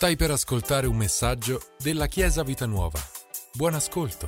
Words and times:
Stai 0.00 0.16
per 0.16 0.30
ascoltare 0.30 0.86
un 0.86 0.96
messaggio 0.96 1.60
della 1.78 2.06
Chiesa 2.06 2.42
Vita 2.42 2.64
Nuova. 2.64 2.98
Buon 3.52 3.74
ascolto. 3.74 4.26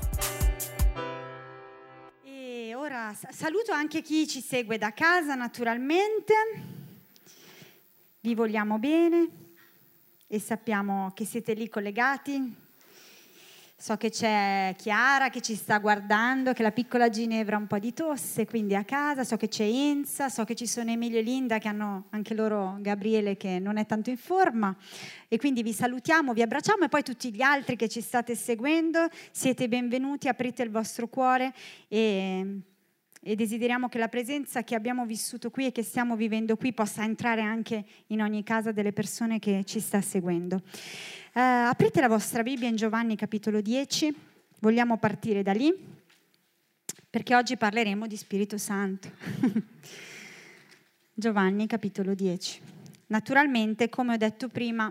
E 2.23 2.75
ora 2.75 3.17
saluto 3.31 3.73
anche 3.73 4.03
chi 4.03 4.29
ci 4.29 4.43
segue 4.43 4.77
da 4.77 4.93
casa, 4.93 5.35
naturalmente. 5.35 6.35
Vi 8.21 8.35
vogliamo 8.35 8.79
bene 8.79 9.29
e 10.27 10.39
sappiamo 10.39 11.11
che 11.15 11.25
siete 11.25 11.55
lì 11.55 11.71
collegati 11.71 12.55
So 13.83 13.97
che 13.97 14.11
c'è 14.11 14.77
Chiara 14.79 15.29
che 15.29 15.41
ci 15.41 15.57
sta 15.57 15.79
guardando, 15.79 16.53
che 16.53 16.63
la 16.63 16.71
piccola 16.71 17.09
Ginevra 17.09 17.57
ha 17.57 17.59
un 17.59 17.67
po' 17.67 17.81
di 17.81 17.93
tosse, 17.93 18.47
quindi 18.47 18.77
a 18.77 18.85
casa. 18.85 19.25
So 19.25 19.37
che 19.37 19.49
c'è 19.49 19.65
Enza, 19.65 20.29
so 20.29 20.45
che 20.45 20.55
ci 20.55 20.69
sono 20.69 20.93
Emilio 20.93 21.19
e 21.19 21.23
Linda 21.23 21.59
che 21.59 21.67
hanno 21.67 22.05
anche 22.11 22.33
loro 22.33 22.77
Gabriele 22.79 23.37
che 23.37 23.59
non 23.59 23.79
è 23.79 23.85
tanto 23.85 24.11
in 24.11 24.19
forma. 24.19 24.73
E 25.27 25.37
quindi 25.37 25.65
vi 25.65 25.73
salutiamo, 25.73 26.33
vi 26.33 26.43
abbracciamo 26.43 26.85
e 26.85 26.89
poi 26.89 27.03
tutti 27.03 27.35
gli 27.35 27.43
altri 27.43 27.75
che 27.75 27.89
ci 27.89 28.01
state 28.03 28.37
seguendo, 28.37 29.09
siete 29.33 29.67
benvenuti, 29.67 30.29
aprite 30.29 30.63
il 30.63 30.71
vostro 30.71 31.09
cuore 31.09 31.53
e, 31.89 32.61
e 33.25 33.37
desideriamo 33.37 33.89
che 33.89 33.99
la 33.99 34.09
presenza 34.09 34.65
che 34.65 34.75
abbiamo 34.75 35.07
vissuto 35.07 35.51
qui 35.51 35.67
e 35.67 35.73
che 35.73 35.85
stiamo 35.85 36.17
vivendo 36.17 36.57
qui 36.57 36.73
possa 36.73 37.05
entrare 37.05 37.41
anche 37.41 37.85
in 38.09 38.21
ogni 38.21 38.43
casa 38.43 38.73
delle 38.73 38.93
persone 38.93 39.39
che 39.39 39.63
ci 39.65 39.79
sta 39.79 40.01
seguendo. 40.01 40.57
Uh, 40.57 41.71
aprite 41.71 42.01
la 42.01 42.09
vostra 42.09 42.43
Bibbia 42.43 42.69
in 42.69 42.75
Giovanni 42.75 43.15
capitolo 43.15 43.61
10, 43.61 44.13
vogliamo 44.59 44.99
partire 44.99 45.43
da 45.43 45.53
lì 45.53 45.73
perché 47.09 47.37
oggi 47.37 47.57
parleremo 47.57 48.09
di 48.09 48.17
Spirito 48.17 48.59
Santo. 48.59 49.09
Giovanni 51.15 51.69
capitolo 51.69 52.15
10. 52.15 52.61
Naturalmente, 53.07 53.89
come 53.89 54.15
ho 54.15 54.17
detto 54.17 54.49
prima 54.49 54.91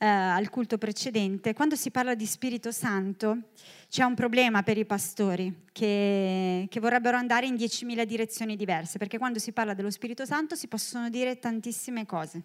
uh, 0.00 0.06
al 0.06 0.48
culto 0.48 0.78
precedente, 0.78 1.52
quando 1.52 1.76
si 1.76 1.90
parla 1.90 2.14
di 2.14 2.26
Spirito 2.26 2.72
Santo 2.72 3.50
c'è 3.88 4.02
un 4.02 4.14
problema 4.14 4.62
per 4.62 4.78
i 4.78 4.86
pastori 4.86 5.66
che, 5.72 6.66
che 6.68 6.80
vorrebbero 6.80 7.16
andare 7.16 7.46
in 7.46 7.54
10.000 7.54 8.04
direzioni 8.04 8.56
diverse, 8.56 8.98
perché 8.98 9.18
quando 9.18 9.38
si 9.38 9.52
parla 9.52 9.74
dello 9.74 9.90
Spirito 9.90 10.24
Santo 10.24 10.54
si 10.54 10.68
possono 10.68 11.10
dire 11.10 11.38
tantissime 11.38 12.06
cose. 12.06 12.42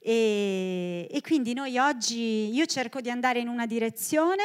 E, 0.00 1.06
e 1.10 1.20
quindi 1.22 1.54
noi 1.54 1.78
oggi, 1.78 2.50
io 2.52 2.66
cerco 2.66 3.00
di 3.00 3.10
andare 3.10 3.40
in 3.40 3.48
una 3.48 3.66
direzione, 3.66 4.42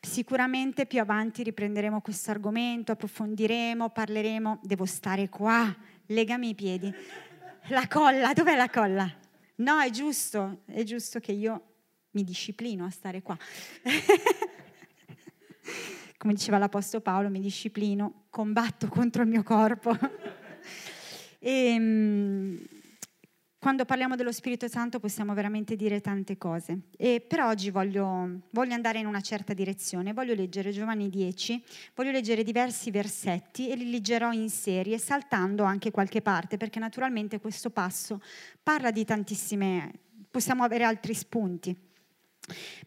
sicuramente 0.00 0.86
più 0.86 1.00
avanti 1.00 1.42
riprenderemo 1.42 2.00
questo 2.00 2.30
argomento, 2.30 2.92
approfondiremo, 2.92 3.90
parleremo, 3.90 4.60
devo 4.62 4.84
stare 4.84 5.28
qua, 5.28 5.74
legami 6.06 6.50
i 6.50 6.54
piedi. 6.54 6.92
La 7.68 7.86
colla, 7.86 8.32
dov'è 8.32 8.56
la 8.56 8.70
colla? 8.70 9.14
No, 9.58 9.80
è 9.80 9.90
giusto, 9.90 10.62
è 10.66 10.84
giusto 10.84 11.18
che 11.18 11.32
io 11.32 11.62
mi 12.10 12.22
disciplino 12.22 12.84
a 12.84 12.90
stare 12.90 13.22
qua. 13.22 13.36
Come 16.16 16.32
diceva 16.32 16.58
l'Apostolo 16.58 17.02
Paolo, 17.02 17.28
mi 17.28 17.40
disciplino, 17.40 18.26
combatto 18.30 18.86
contro 18.86 19.22
il 19.22 19.28
mio 19.28 19.42
corpo. 19.42 19.90
e, 21.40 21.50
ehm, 21.74 22.68
quando 23.58 23.84
parliamo 23.84 24.14
dello 24.14 24.30
Spirito 24.30 24.68
Santo 24.68 25.00
possiamo 25.00 25.34
veramente 25.34 25.74
dire 25.74 26.00
tante 26.00 26.36
cose. 26.38 26.82
E 26.96 27.20
per 27.20 27.40
oggi 27.40 27.70
voglio, 27.70 28.42
voglio, 28.50 28.74
andare 28.74 29.00
in 29.00 29.06
una 29.06 29.20
certa 29.20 29.52
direzione. 29.52 30.12
Voglio 30.12 30.34
leggere 30.34 30.70
Giovanni 30.70 31.08
10, 31.08 31.64
voglio 31.94 32.12
leggere 32.12 32.44
diversi 32.44 32.92
versetti 32.92 33.68
e 33.68 33.74
li 33.74 33.90
leggerò 33.90 34.30
in 34.30 34.48
serie, 34.48 34.96
saltando 34.98 35.64
anche 35.64 35.90
qualche 35.90 36.22
parte, 36.22 36.56
perché 36.56 36.78
naturalmente 36.78 37.40
questo 37.40 37.70
passo 37.70 38.20
parla 38.62 38.92
di 38.92 39.04
tantissime... 39.04 39.90
possiamo 40.30 40.62
avere 40.62 40.84
altri 40.84 41.14
spunti. 41.14 41.87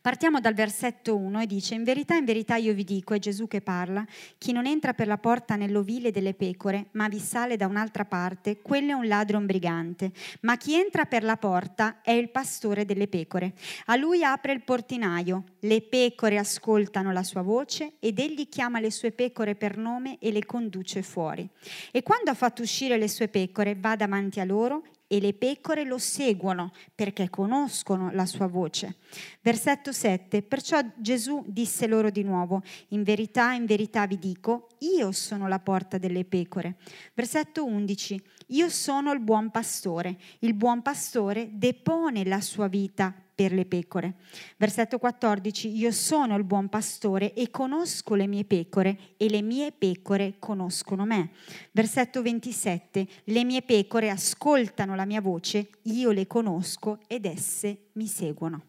Partiamo 0.02 0.40
dal 0.40 0.54
versetto 0.54 1.16
1 1.16 1.42
e 1.42 1.46
dice, 1.46 1.76
in 1.76 1.84
verità, 1.84 2.16
in 2.16 2.26
verità 2.26 2.56
io 2.56 2.74
vi 2.74 2.84
dico, 2.84 3.14
è 3.14 3.20
Gesù 3.20 3.48
che 3.48 3.62
parla, 3.62 4.06
chi 4.38 4.52
non 4.52 4.66
entra 4.66 4.94
per 4.94 5.08
la 5.08 5.18
porta 5.18 5.56
nell'ovile 5.56 6.12
delle 6.12 6.34
pecore, 6.34 6.88
ma 6.92 7.08
vi 7.08 7.20
sale 7.20 7.58
da 7.58 7.68
un'altra 7.68 8.06
parte, 8.06 8.62
quello 8.62 8.92
è 8.92 8.94
un 8.94 9.08
ladro 9.08 9.38
un 9.38 9.46
brigante, 9.46 10.12
ma 10.42 10.58
chi 10.58 10.74
entra 10.74 11.06
per 11.06 11.24
la 11.24 11.38
porta 11.38 12.02
è 12.02 12.12
il 12.12 12.30
pastore 12.30 12.86
delle 12.86 13.08
pecore. 13.08 13.54
A 13.86 13.96
lui 13.96 14.24
apre 14.24 14.54
il 14.54 14.64
portinaio, 14.64 15.44
le 15.60 15.82
pecore 15.82 16.38
ascoltano 16.38 17.12
la 17.12 17.24
sua 17.24 17.42
voce 17.42 17.94
ed 18.00 18.20
egli 18.20 18.50
chiama 18.50 18.80
le 18.80 18.92
sue 18.92 19.12
pecore 19.12 19.56
per 19.56 19.78
nome 19.78 20.18
e 20.20 20.32
le 20.32 20.46
conduce 20.46 21.02
fuori. 21.02 21.48
E 21.92 22.04
quando 22.04 22.32
ha 22.32 22.36
fatto 22.36 22.62
uscire 22.62 22.98
le 22.98 23.08
sue 23.08 23.28
pecore, 23.28 23.76
va 23.76 23.96
davanti 23.96 24.40
a 24.40 24.46
loro 24.46 24.84
e 25.12 25.20
le 25.20 25.34
pecore 25.34 25.84
lo 25.84 25.98
seguono 25.98 26.72
perché 26.96 27.30
conoscono 27.30 28.12
la 28.14 28.26
sua 28.26 28.48
voce. 28.48 28.96
Versetto 29.42 29.92
7. 29.92 30.42
Perciò 30.42 30.80
Gesù 30.96 31.44
disse 31.46 31.86
loro 31.86 32.10
di 32.10 32.24
nuovo, 32.24 32.62
in 32.90 33.04
verità, 33.04 33.52
in 33.52 33.66
verità 33.66 34.08
vi 34.08 34.18
dico, 34.18 34.70
io 34.98 35.12
sono 35.12 35.50
la 35.50 35.60
porta 35.60 35.98
delle 35.98 36.24
pecore. 36.24 36.78
Versetto 37.14 37.66
11. 37.66 38.24
Io 38.48 38.70
sono 38.70 39.12
il 39.12 39.20
buon 39.20 39.52
pastore. 39.52 40.16
Il 40.40 40.54
buon 40.54 40.82
pastore 40.82 41.50
depone 41.52 42.24
la 42.24 42.40
sua 42.40 42.70
vita 42.70 43.14
per 43.42 43.54
le 43.54 43.66
pecore. 43.66 44.18
Versetto 44.58 45.00
14, 45.00 45.76
io 45.76 45.92
sono 45.92 46.36
il 46.36 46.44
buon 46.44 46.70
pastore 46.70 47.34
e 47.34 47.50
conosco 47.50 48.14
le 48.14 48.28
mie 48.28 48.46
pecore 48.46 49.16
e 49.18 49.30
le 49.30 49.42
mie 49.42 49.72
pecore 49.72 50.36
conoscono 50.38 51.06
me. 51.06 51.32
Versetto 51.72 52.22
27, 52.22 53.08
le 53.24 53.44
mie 53.44 53.64
pecore 53.64 54.12
ascoltano 54.12 54.94
la 54.94 55.06
mia 55.06 55.22
voce, 55.22 55.70
io 55.84 56.12
le 56.12 56.28
conosco 56.28 57.00
ed 57.08 57.26
esse 57.26 57.90
mi 57.94 58.06
seguono. 58.06 58.66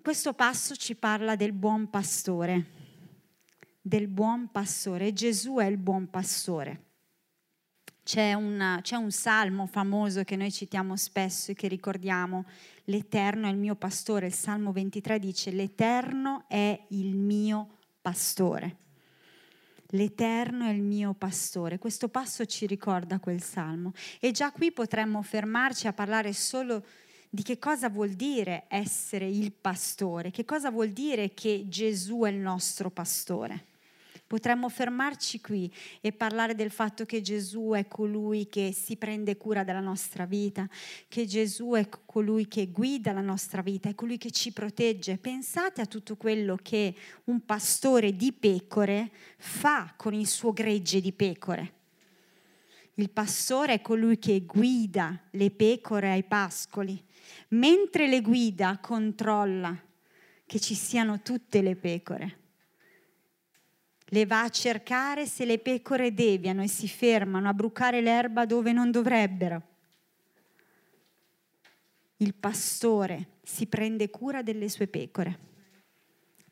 Questo 0.00 0.34
passo 0.34 0.76
ci 0.76 0.94
parla 0.94 1.34
del 1.34 1.52
buon 1.52 1.90
pastore, 1.90 2.66
del 3.80 4.06
buon 4.06 4.52
pastore. 4.52 5.12
Gesù 5.12 5.56
è 5.56 5.64
il 5.64 5.78
buon 5.78 6.08
pastore. 6.08 6.87
C'è, 8.08 8.32
una, 8.32 8.78
c'è, 8.80 8.96
un 8.96 9.10
salmo 9.10 9.66
famoso 9.66 10.24
che 10.24 10.34
noi 10.34 10.50
citiamo 10.50 10.96
spesso 10.96 11.50
e 11.50 11.54
che 11.54 11.68
ricordiamo, 11.68 12.46
l'Eterno 12.84 13.46
è 13.46 13.50
il 13.50 13.58
mio 13.58 13.74
pastore, 13.74 14.24
il 14.28 14.32
Salmo 14.32 14.72
23 14.72 15.18
dice, 15.18 15.50
l'Eterno 15.50 16.44
è 16.48 16.86
il 16.88 17.14
mio 17.14 17.76
pastore. 18.00 18.76
L'Eterno 19.88 20.64
è 20.64 20.70
il 20.70 20.80
mio 20.80 21.12
pastore. 21.12 21.76
Questo 21.76 22.08
passo 22.08 22.46
ci 22.46 22.64
ricorda 22.64 23.18
quel 23.18 23.42
salmo. 23.42 23.92
E 24.20 24.30
già 24.30 24.52
qui 24.52 24.72
potremmo 24.72 25.20
fermarci 25.20 25.86
a 25.86 25.92
parlare 25.92 26.32
solo 26.32 26.82
di 27.28 27.42
che 27.42 27.58
cosa 27.58 27.90
vuol 27.90 28.12
dire 28.12 28.64
essere 28.68 29.28
il 29.28 29.52
pastore, 29.52 30.30
che 30.30 30.46
cosa 30.46 30.70
vuol 30.70 30.92
dire 30.92 31.34
che 31.34 31.66
Gesù 31.68 32.20
è 32.20 32.30
il 32.30 32.38
nostro 32.38 32.88
pastore. 32.88 33.66
Potremmo 34.28 34.68
fermarci 34.68 35.40
qui 35.40 35.72
e 36.02 36.12
parlare 36.12 36.54
del 36.54 36.70
fatto 36.70 37.06
che 37.06 37.22
Gesù 37.22 37.70
è 37.74 37.88
colui 37.88 38.46
che 38.50 38.74
si 38.74 38.96
prende 38.96 39.38
cura 39.38 39.64
della 39.64 39.80
nostra 39.80 40.26
vita, 40.26 40.68
che 41.08 41.24
Gesù 41.24 41.70
è 41.70 41.88
colui 42.04 42.46
che 42.46 42.66
guida 42.66 43.12
la 43.12 43.22
nostra 43.22 43.62
vita, 43.62 43.88
è 43.88 43.94
colui 43.94 44.18
che 44.18 44.30
ci 44.30 44.52
protegge. 44.52 45.16
Pensate 45.16 45.80
a 45.80 45.86
tutto 45.86 46.16
quello 46.16 46.58
che 46.60 46.94
un 47.24 47.42
pastore 47.46 48.16
di 48.16 48.34
pecore 48.34 49.10
fa 49.38 49.94
con 49.96 50.12
il 50.12 50.26
suo 50.26 50.52
gregge 50.52 51.00
di 51.00 51.14
pecore. 51.14 51.72
Il 52.96 53.08
pastore 53.08 53.72
è 53.72 53.80
colui 53.80 54.18
che 54.18 54.42
guida 54.44 55.18
le 55.30 55.50
pecore 55.50 56.10
ai 56.10 56.24
pascoli, 56.24 57.02
mentre 57.48 58.06
le 58.06 58.20
guida 58.20 58.78
controlla 58.78 59.74
che 60.44 60.60
ci 60.60 60.74
siano 60.74 61.22
tutte 61.22 61.62
le 61.62 61.76
pecore 61.76 62.37
le 64.10 64.26
va 64.26 64.42
a 64.42 64.48
cercare 64.48 65.26
se 65.26 65.44
le 65.44 65.58
pecore 65.58 66.14
deviano 66.14 66.62
e 66.62 66.68
si 66.68 66.88
fermano 66.88 67.48
a 67.48 67.54
brucare 67.54 68.00
l'erba 68.00 68.46
dove 68.46 68.72
non 68.72 68.90
dovrebbero. 68.90 69.62
Il 72.18 72.34
pastore 72.34 73.38
si 73.42 73.66
prende 73.66 74.10
cura 74.10 74.42
delle 74.42 74.68
sue 74.68 74.88
pecore, 74.88 75.38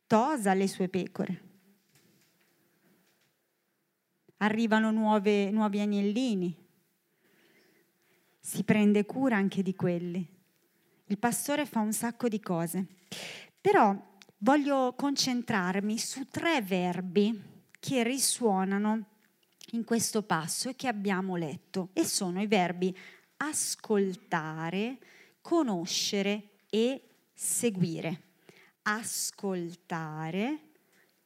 tosa 0.06 0.54
le 0.54 0.68
sue 0.68 0.88
pecore. 0.88 1.42
Arrivano 4.38 4.90
nuove, 4.90 5.50
nuovi 5.50 5.80
agnellini, 5.80 6.54
si 8.38 8.62
prende 8.62 9.06
cura 9.06 9.36
anche 9.36 9.62
di 9.62 9.74
quelli. 9.74 10.34
Il 11.06 11.18
pastore 11.18 11.66
fa 11.66 11.80
un 11.80 11.92
sacco 11.92 12.28
di 12.28 12.38
cose, 12.38 12.86
però 13.60 13.96
voglio 14.38 14.94
concentrarmi 14.96 15.98
su 15.98 16.26
tre 16.26 16.60
verbi 16.62 17.54
che 17.78 18.02
risuonano 18.02 19.04
in 19.72 19.84
questo 19.84 20.22
passo 20.22 20.68
e 20.68 20.76
che 20.76 20.88
abbiamo 20.88 21.36
letto 21.36 21.90
e 21.92 22.04
sono 22.04 22.40
i 22.40 22.46
verbi 22.46 22.96
ascoltare, 23.38 24.98
conoscere 25.40 26.50
e 26.70 27.02
seguire. 27.32 28.22
Ascoltare, 28.82 30.60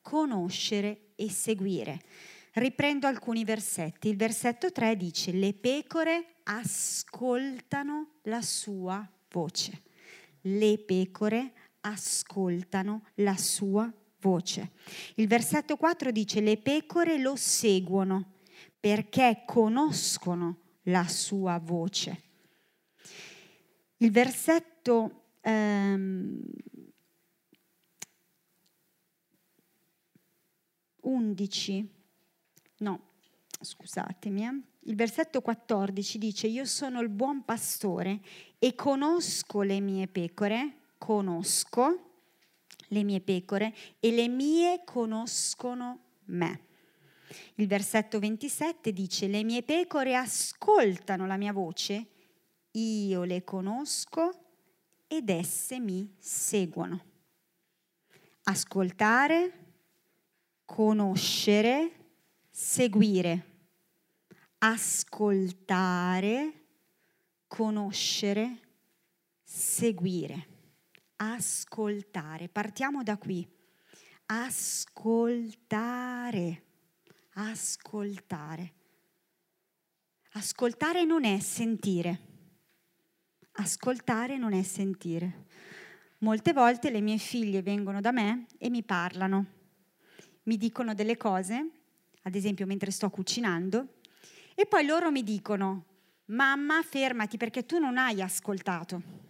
conoscere 0.00 1.12
e 1.14 1.30
seguire. 1.30 2.00
Riprendo 2.52 3.06
alcuni 3.06 3.44
versetti. 3.44 4.08
Il 4.08 4.16
versetto 4.16 4.72
3 4.72 4.96
dice, 4.96 5.32
le 5.32 5.52
pecore 5.52 6.36
ascoltano 6.44 8.20
la 8.22 8.42
sua 8.42 9.06
voce. 9.30 9.82
Le 10.42 10.78
pecore 10.78 11.52
ascoltano 11.80 13.04
la 13.16 13.36
sua 13.36 13.92
voce. 14.20 14.72
Il 15.14 15.26
versetto 15.26 15.76
4 15.76 16.10
dice 16.10 16.40
le 16.40 16.56
pecore 16.56 17.18
lo 17.18 17.36
seguono 17.36 18.34
perché 18.78 19.42
conoscono 19.46 20.58
la 20.84 21.06
sua 21.06 21.58
voce. 21.58 22.22
Il 23.98 24.10
versetto 24.10 25.24
ehm, 25.42 26.40
11, 31.02 31.88
no, 32.78 33.00
scusatemi, 33.60 34.44
eh. 34.44 34.60
il 34.84 34.94
versetto 34.94 35.40
14 35.40 36.18
dice 36.18 36.46
io 36.46 36.64
sono 36.64 37.00
il 37.00 37.08
buon 37.08 37.44
pastore 37.44 38.20
e 38.58 38.74
conosco 38.74 39.62
le 39.62 39.80
mie 39.80 40.06
pecore, 40.06 40.79
conosco 41.00 42.10
le 42.88 43.02
mie 43.04 43.20
pecore 43.20 43.74
e 43.98 44.10
le 44.10 44.28
mie 44.28 44.82
conoscono 44.84 46.00
me. 46.26 46.66
Il 47.54 47.66
versetto 47.66 48.18
27 48.18 48.92
dice 48.92 49.26
le 49.26 49.42
mie 49.42 49.62
pecore 49.62 50.14
ascoltano 50.14 51.26
la 51.26 51.38
mia 51.38 51.52
voce, 51.52 52.06
io 52.72 53.22
le 53.22 53.42
conosco 53.44 54.30
ed 55.06 55.30
esse 55.30 55.78
mi 55.78 56.14
seguono. 56.18 57.04
Ascoltare, 58.42 59.52
conoscere, 60.64 61.92
seguire. 62.50 63.46
Ascoltare, 64.58 66.52
conoscere, 67.46 68.58
seguire. 69.42 70.49
Ascoltare. 71.22 72.48
Partiamo 72.48 73.02
da 73.02 73.16
qui. 73.16 73.48
Ascoltare. 74.26 75.52
Ascoltare. 77.34 78.72
Ascoltare 80.32 81.04
non 81.04 81.24
è 81.24 81.38
sentire. 81.40 82.20
Ascoltare 83.52 84.36
non 84.38 84.52
è 84.52 84.62
sentire. 84.62 85.46
Molte 86.18 86.52
volte 86.52 86.90
le 86.90 87.00
mie 87.00 87.18
figlie 87.18 87.62
vengono 87.62 88.00
da 88.00 88.12
me 88.12 88.46
e 88.58 88.70
mi 88.70 88.82
parlano 88.82 89.58
mi 90.50 90.56
dicono 90.56 90.94
delle 90.94 91.16
cose, 91.16 91.70
ad 92.22 92.34
esempio 92.34 92.66
mentre 92.66 92.90
sto 92.90 93.10
cucinando, 93.10 93.98
e 94.54 94.66
poi 94.66 94.84
loro 94.84 95.10
mi 95.10 95.22
dicono, 95.22 95.84
mamma 96.26 96.82
fermati 96.82 97.36
perché 97.36 97.66
tu 97.66 97.78
non 97.78 97.98
hai 97.98 98.20
ascoltato. 98.22 99.29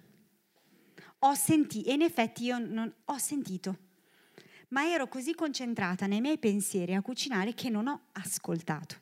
Ho 1.21 1.35
sentito, 1.35 1.89
e 1.91 1.93
in 1.93 2.03
effetti 2.03 2.45
io 2.45 2.59
non 2.59 2.93
ho 3.05 3.19
sentito, 3.19 3.77
ma 4.69 4.89
ero 4.89 5.09
così 5.09 5.35
concentrata 5.35 6.07
nei 6.07 6.21
miei 6.21 6.39
pensieri 6.39 6.95
a 6.95 7.03
cucinare 7.03 7.55
che 7.55 7.69
non 7.69 7.89
ho 7.89 8.01
ascoltato. 8.13 8.97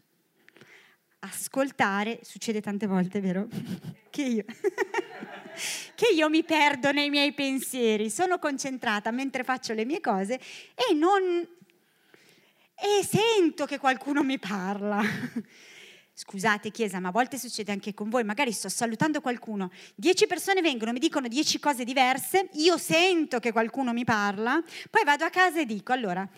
Ascoltare 1.21 2.21
succede 2.23 2.61
tante 2.61 2.87
volte, 2.87 3.21
vero? 3.21 3.49
che 4.11 4.23
io 4.23 4.45
che 5.95 6.09
io 6.15 6.29
mi 6.29 6.45
perdo 6.45 6.93
nei 6.93 7.11
miei 7.11 7.33
pensieri, 7.33 8.11
sono 8.11 8.39
concentrata 8.39 9.11
mentre 9.11 9.45
faccio 9.45 9.73
le 9.73 9.85
mie 9.85 10.01
cose 10.01 10.41
e 10.75 10.95
non 10.95 11.47
e 12.81 13.05
sento 13.05 13.67
che 13.67 13.79
qualcuno 13.79 14.23
mi 14.23 14.39
parla. 14.39 15.03
Scusate 16.21 16.73
Chiesa, 16.73 16.99
ma 16.99 17.11
a 17.11 17.13
volte 17.13 17.39
succede 17.39 17.71
anche 17.71 17.95
con 17.95 18.09
voi, 18.09 18.25
magari 18.25 18.51
sto 18.51 18.69
salutando 18.69 19.21
qualcuno, 19.21 19.71
dieci 19.95 20.27
persone 20.27 20.61
vengono, 20.61 20.91
mi 20.91 20.99
dicono 20.99 21.29
dieci 21.29 21.61
cose 21.61 21.85
diverse, 21.85 22.49
io 22.55 22.77
sento 22.77 23.39
che 23.39 23.53
qualcuno 23.53 23.93
mi 23.93 24.03
parla, 24.03 24.61
poi 24.91 25.05
vado 25.05 25.25
a 25.25 25.31
casa 25.31 25.61
e 25.61 25.65
dico, 25.65 25.93
allora, 25.93 26.29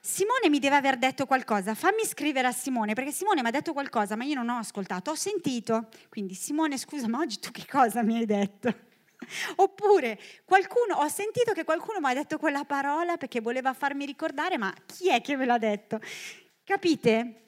Simone 0.00 0.48
mi 0.48 0.58
deve 0.58 0.74
aver 0.74 0.98
detto 0.98 1.26
qualcosa, 1.26 1.76
fammi 1.76 2.04
scrivere 2.04 2.48
a 2.48 2.50
Simone, 2.50 2.94
perché 2.94 3.12
Simone 3.12 3.42
mi 3.42 3.46
ha 3.46 3.52
detto 3.52 3.72
qualcosa, 3.72 4.16
ma 4.16 4.24
io 4.24 4.34
non 4.34 4.48
ho 4.48 4.58
ascoltato, 4.58 5.12
ho 5.12 5.14
sentito. 5.14 5.86
Quindi 6.08 6.34
Simone, 6.34 6.76
scusa, 6.76 7.06
ma 7.06 7.18
oggi 7.18 7.38
tu 7.38 7.52
che 7.52 7.64
cosa 7.70 8.02
mi 8.02 8.16
hai 8.16 8.26
detto? 8.26 8.74
Oppure 9.54 10.18
qualcuno, 10.44 10.96
ho 10.96 11.06
sentito 11.06 11.52
che 11.52 11.62
qualcuno 11.62 12.00
mi 12.00 12.10
ha 12.10 12.14
detto 12.14 12.38
quella 12.38 12.64
parola 12.64 13.16
perché 13.16 13.40
voleva 13.40 13.72
farmi 13.72 14.04
ricordare, 14.04 14.58
ma 14.58 14.74
chi 14.84 15.10
è 15.10 15.20
che 15.20 15.36
me 15.36 15.46
l'ha 15.46 15.58
detto? 15.58 16.00
Capite? 16.64 17.41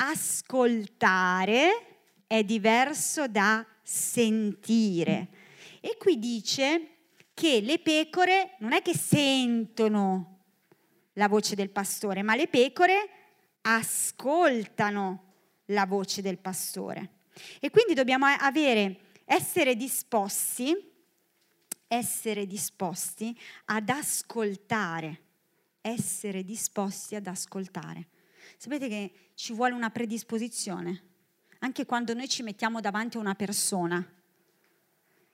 Ascoltare 0.00 1.70
è 2.26 2.44
diverso 2.44 3.26
da 3.26 3.66
sentire. 3.82 5.28
E 5.80 5.96
qui 5.98 6.18
dice 6.18 6.90
che 7.34 7.60
le 7.60 7.78
pecore 7.78 8.56
non 8.60 8.72
è 8.72 8.82
che 8.82 8.96
sentono 8.96 10.44
la 11.14 11.26
voce 11.26 11.54
del 11.54 11.70
pastore, 11.70 12.22
ma 12.22 12.36
le 12.36 12.46
pecore 12.48 13.08
ascoltano 13.62 15.24
la 15.66 15.84
voce 15.84 16.22
del 16.22 16.38
pastore. 16.38 17.10
E 17.60 17.70
quindi 17.70 17.94
dobbiamo 17.94 18.26
avere 18.26 19.00
essere 19.24 19.74
disposti, 19.74 20.74
essere 21.86 22.46
disposti 22.46 23.36
ad 23.66 23.88
ascoltare, 23.88 25.22
essere 25.80 26.44
disposti 26.44 27.14
ad 27.14 27.26
ascoltare. 27.26 28.08
Sapete 28.58 28.88
che 28.88 29.12
ci 29.34 29.52
vuole 29.52 29.72
una 29.72 29.88
predisposizione, 29.88 31.02
anche 31.60 31.86
quando 31.86 32.12
noi 32.12 32.28
ci 32.28 32.42
mettiamo 32.42 32.80
davanti 32.80 33.16
a 33.16 33.20
una 33.20 33.36
persona 33.36 34.04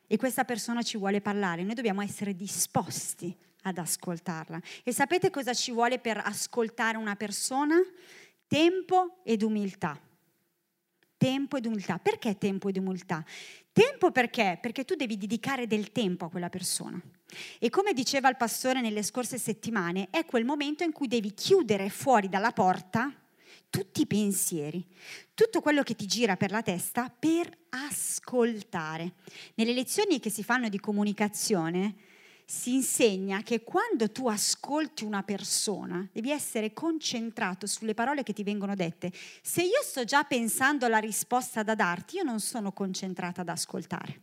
e 0.07 0.17
questa 0.19 0.45
persona 0.45 0.83
ci 0.83 0.99
vuole 0.99 1.23
parlare, 1.23 1.63
noi 1.63 1.75
dobbiamo 1.75 2.03
essere 2.03 2.37
disposti 2.37 3.35
ad 3.63 3.79
ascoltarla. 3.79 4.61
E 4.83 4.93
sapete 4.93 5.31
cosa 5.31 5.55
ci 5.55 5.73
vuole 5.73 5.99
per 5.99 6.21
ascoltare 6.23 6.99
una 6.99 7.17
persona? 7.17 7.77
Tempo 8.47 9.21
ed 9.25 9.41
umiltà 9.41 9.99
tempo 11.25 11.57
ed 11.57 11.65
umiltà. 11.65 11.99
Perché 11.99 12.37
tempo 12.37 12.69
ed 12.69 12.77
umiltà? 12.77 13.25
Tempo 13.73 14.11
perché? 14.11 14.59
Perché 14.61 14.85
tu 14.85 14.95
devi 14.95 15.17
dedicare 15.17 15.67
del 15.67 15.91
tempo 15.91 16.27
a 16.27 16.29
quella 16.29 16.51
persona. 16.51 17.01
E 17.59 17.71
come 17.71 17.95
diceva 17.95 18.29
il 18.29 18.37
pastore 18.37 18.83
nelle 18.83 19.03
scorse 19.03 19.39
settimane, 19.39 20.09
è 20.11 20.27
quel 20.27 20.45
momento 20.45 20.85
in 20.85 20.93
cui 20.93 21.09
devi 21.09 21.33
chiudere 21.33 21.89
fuori 21.89 22.29
dalla 22.29 22.53
porta 22.53 23.11
tutti 23.71 24.03
i 24.03 24.07
pensieri, 24.07 24.87
tutto 25.33 25.63
quello 25.63 25.83
che 25.83 25.97
ti 25.97 26.05
gira 26.05 26.37
per 26.37 26.51
la 26.51 26.63
testa 26.63 27.09
per 27.09 27.51
ascoltare. 27.71 29.15
Nelle 29.55 29.73
lezioni 29.73 30.21
che 30.21 30.29
si 30.29 30.45
fanno 30.45 30.69
di 30.69 30.79
comunicazione, 30.79 31.95
si 32.47 32.75
insegna 32.75 33.43
che 33.43 33.63
quando 33.63 34.11
tu 34.11 34.29
ascolti 34.29 35.05
una 35.05 35.23
persona 35.23 36.07
devi 36.13 36.31
essere 36.31 36.73
concentrato 36.73 37.67
sulle 37.67 37.95
parole 37.95 38.23
che 38.23 38.35
ti 38.35 38.43
vengono 38.43 38.75
dette. 38.75 39.11
Se 39.43 39.63
io 39.63 39.83
sto 39.83 40.05
già 40.05 40.25
pensando 40.25 40.85
alla 40.85 40.99
risposta 40.99 41.63
da 41.63 41.75
darti, 41.75 42.17
io 42.17 42.23
non 42.23 42.41
sono 42.41 42.73
concentrata 42.73 43.41
ad 43.41 43.49
ascoltare. 43.49 44.21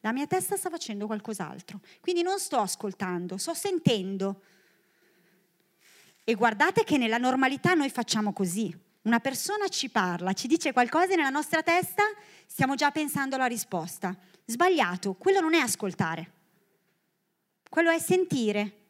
La 0.00 0.12
mia 0.12 0.26
testa 0.26 0.56
sta 0.56 0.68
facendo 0.68 1.06
qualcos'altro. 1.06 1.80
Quindi 2.00 2.22
non 2.22 2.38
sto 2.38 2.58
ascoltando, 2.58 3.36
sto 3.38 3.54
sentendo. 3.54 4.42
E 6.24 6.34
guardate 6.34 6.84
che 6.84 6.98
nella 6.98 7.18
normalità 7.18 7.72
noi 7.74 7.88
facciamo 7.88 8.32
così. 8.32 8.76
Una 9.02 9.20
persona 9.20 9.68
ci 9.68 9.88
parla, 9.88 10.32
ci 10.32 10.46
dice 10.46 10.72
qualcosa 10.72 11.12
e 11.12 11.16
nella 11.16 11.30
nostra 11.30 11.62
testa 11.62 12.02
stiamo 12.46 12.74
già 12.74 12.90
pensando 12.90 13.36
alla 13.36 13.46
risposta. 13.46 14.14
Sbagliato, 14.44 15.14
quello 15.14 15.40
non 15.40 15.54
è 15.54 15.58
ascoltare 15.58 16.40
quello 17.72 17.88
è 17.90 17.98
sentire. 17.98 18.80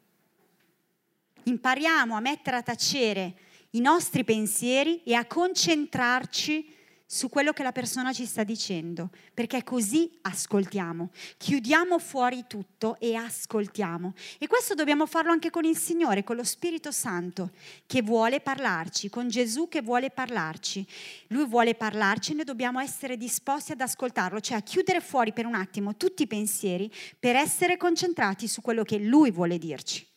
Impariamo 1.43 2.17
a 2.17 2.19
mettere 2.19 2.57
a 2.57 2.61
tacere 2.61 3.33
i 3.69 3.79
nostri 3.79 4.25
pensieri 4.25 5.01
e 5.03 5.13
a 5.13 5.25
concentrarci 5.25 6.69
su 7.13 7.29
quello 7.29 7.53
che 7.53 7.61
la 7.61 7.71
persona 7.71 8.11
ci 8.11 8.25
sta 8.25 8.43
dicendo, 8.43 9.11
perché 9.35 9.63
così 9.63 10.17
ascoltiamo, 10.21 11.11
chiudiamo 11.37 11.99
fuori 11.99 12.45
tutto 12.47 12.97
e 12.99 13.13
ascoltiamo. 13.13 14.15
E 14.39 14.47
questo 14.47 14.73
dobbiamo 14.73 15.05
farlo 15.05 15.31
anche 15.31 15.51
con 15.51 15.63
il 15.63 15.77
Signore, 15.77 16.23
con 16.23 16.35
lo 16.35 16.43
Spirito 16.43 16.91
Santo 16.91 17.51
che 17.85 18.01
vuole 18.01 18.39
parlarci, 18.39 19.11
con 19.11 19.27
Gesù 19.27 19.67
che 19.67 19.83
vuole 19.83 20.09
parlarci. 20.09 20.83
Lui 21.27 21.45
vuole 21.45 21.75
parlarci 21.75 22.31
e 22.31 22.35
noi 22.35 22.45
dobbiamo 22.45 22.79
essere 22.79 23.15
disposti 23.15 23.73
ad 23.73 23.81
ascoltarlo, 23.81 24.39
cioè 24.39 24.57
a 24.57 24.61
chiudere 24.61 24.99
fuori 24.99 25.33
per 25.33 25.45
un 25.45 25.53
attimo 25.53 25.95
tutti 25.95 26.23
i 26.23 26.27
pensieri 26.27 26.91
per 27.19 27.35
essere 27.35 27.77
concentrati 27.77 28.47
su 28.47 28.61
quello 28.61 28.81
che 28.81 28.97
Lui 28.97 29.29
vuole 29.29 29.59
dirci 29.59 30.12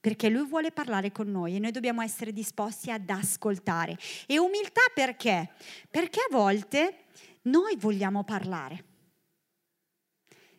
perché 0.00 0.30
lui 0.30 0.46
vuole 0.46 0.72
parlare 0.72 1.12
con 1.12 1.30
noi 1.30 1.56
e 1.56 1.58
noi 1.58 1.72
dobbiamo 1.72 2.00
essere 2.00 2.32
disposti 2.32 2.90
ad 2.90 3.08
ascoltare. 3.10 3.96
E 4.26 4.38
umiltà 4.38 4.80
perché? 4.94 5.50
Perché 5.90 6.20
a 6.20 6.28
volte 6.30 7.04
noi 7.42 7.76
vogliamo 7.76 8.24
parlare. 8.24 8.84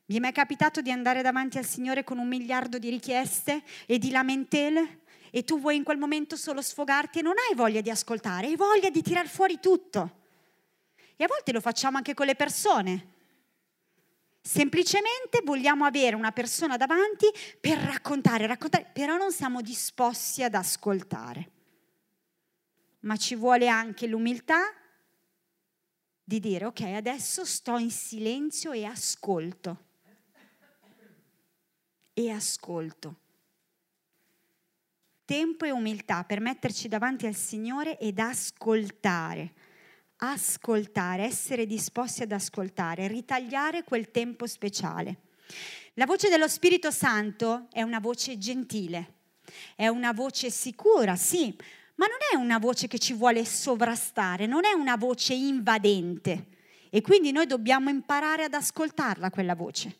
Vi 0.05 0.17
è 0.17 0.19
mai 0.19 0.31
capitato 0.31 0.81
di 0.81 0.91
andare 0.91 1.21
davanti 1.21 1.57
al 1.57 1.65
Signore 1.65 2.03
con 2.03 2.19
un 2.19 2.27
miliardo 2.27 2.77
di 2.77 2.89
richieste 2.89 3.63
e 3.85 3.97
di 3.97 4.11
lamentele? 4.11 4.99
E 5.31 5.43
tu 5.43 5.59
vuoi 5.59 5.77
in 5.77 5.83
quel 5.83 5.97
momento 5.97 6.35
solo 6.35 6.61
sfogarti 6.61 7.19
e 7.19 7.21
non 7.21 7.35
hai 7.37 7.55
voglia 7.55 7.81
di 7.81 7.89
ascoltare, 7.89 8.47
hai 8.47 8.57
voglia 8.57 8.89
di 8.89 9.01
tirar 9.01 9.27
fuori 9.27 9.59
tutto. 9.59 10.19
E 11.15 11.23
a 11.23 11.27
volte 11.27 11.53
lo 11.53 11.61
facciamo 11.61 11.97
anche 11.97 12.13
con 12.13 12.25
le 12.25 12.35
persone. 12.35 13.19
Semplicemente 14.41 15.41
vogliamo 15.43 15.85
avere 15.85 16.15
una 16.15 16.31
persona 16.31 16.75
davanti 16.75 17.27
per 17.59 17.77
raccontare, 17.77 18.47
raccontare, 18.47 18.89
però 18.91 19.15
non 19.15 19.31
siamo 19.31 19.61
disposti 19.61 20.41
ad 20.41 20.55
ascoltare. 20.55 21.51
Ma 23.01 23.17
ci 23.17 23.35
vuole 23.35 23.67
anche 23.67 24.07
l'umiltà 24.07 24.73
di 26.23 26.39
dire 26.39 26.65
ok, 26.65 26.81
adesso 26.81 27.45
sto 27.45 27.77
in 27.77 27.91
silenzio 27.91 28.71
e 28.71 28.83
ascolto. 28.85 29.89
E 32.13 32.31
ascolto. 32.31 33.15
Tempo 35.23 35.65
e 35.65 35.71
umiltà 35.71 36.23
per 36.23 36.39
metterci 36.39 36.87
davanti 36.87 37.27
al 37.27 37.35
Signore 37.35 37.97
ed 37.99 38.17
ascoltare 38.17 39.53
ascoltare, 40.23 41.23
essere 41.23 41.65
disposti 41.65 42.23
ad 42.23 42.31
ascoltare, 42.31 43.07
ritagliare 43.07 43.83
quel 43.83 44.11
tempo 44.11 44.45
speciale. 44.45 45.21
La 45.95 46.05
voce 46.05 46.29
dello 46.29 46.47
Spirito 46.47 46.91
Santo 46.91 47.67
è 47.71 47.81
una 47.81 47.99
voce 47.99 48.37
gentile, 48.37 49.13
è 49.75 49.87
una 49.87 50.13
voce 50.13 50.49
sicura, 50.51 51.15
sì, 51.15 51.55
ma 51.95 52.05
non 52.05 52.17
è 52.31 52.35
una 52.35 52.59
voce 52.59 52.87
che 52.87 52.99
ci 52.99 53.13
vuole 53.13 53.43
sovrastare, 53.45 54.45
non 54.45 54.63
è 54.63 54.73
una 54.73 54.95
voce 54.95 55.33
invadente 55.33 56.47
e 56.89 57.01
quindi 57.01 57.31
noi 57.31 57.47
dobbiamo 57.47 57.89
imparare 57.89 58.43
ad 58.43 58.53
ascoltarla 58.53 59.31
quella 59.31 59.55
voce. 59.55 59.97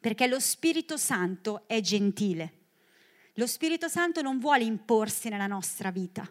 Perché 0.00 0.26
lo 0.26 0.40
Spirito 0.40 0.96
Santo 0.96 1.66
è 1.66 1.80
gentile. 1.80 2.54
Lo 3.34 3.46
Spirito 3.46 3.88
Santo 3.88 4.20
non 4.20 4.38
vuole 4.38 4.64
imporsi 4.64 5.28
nella 5.28 5.46
nostra 5.46 5.90
vita 5.90 6.28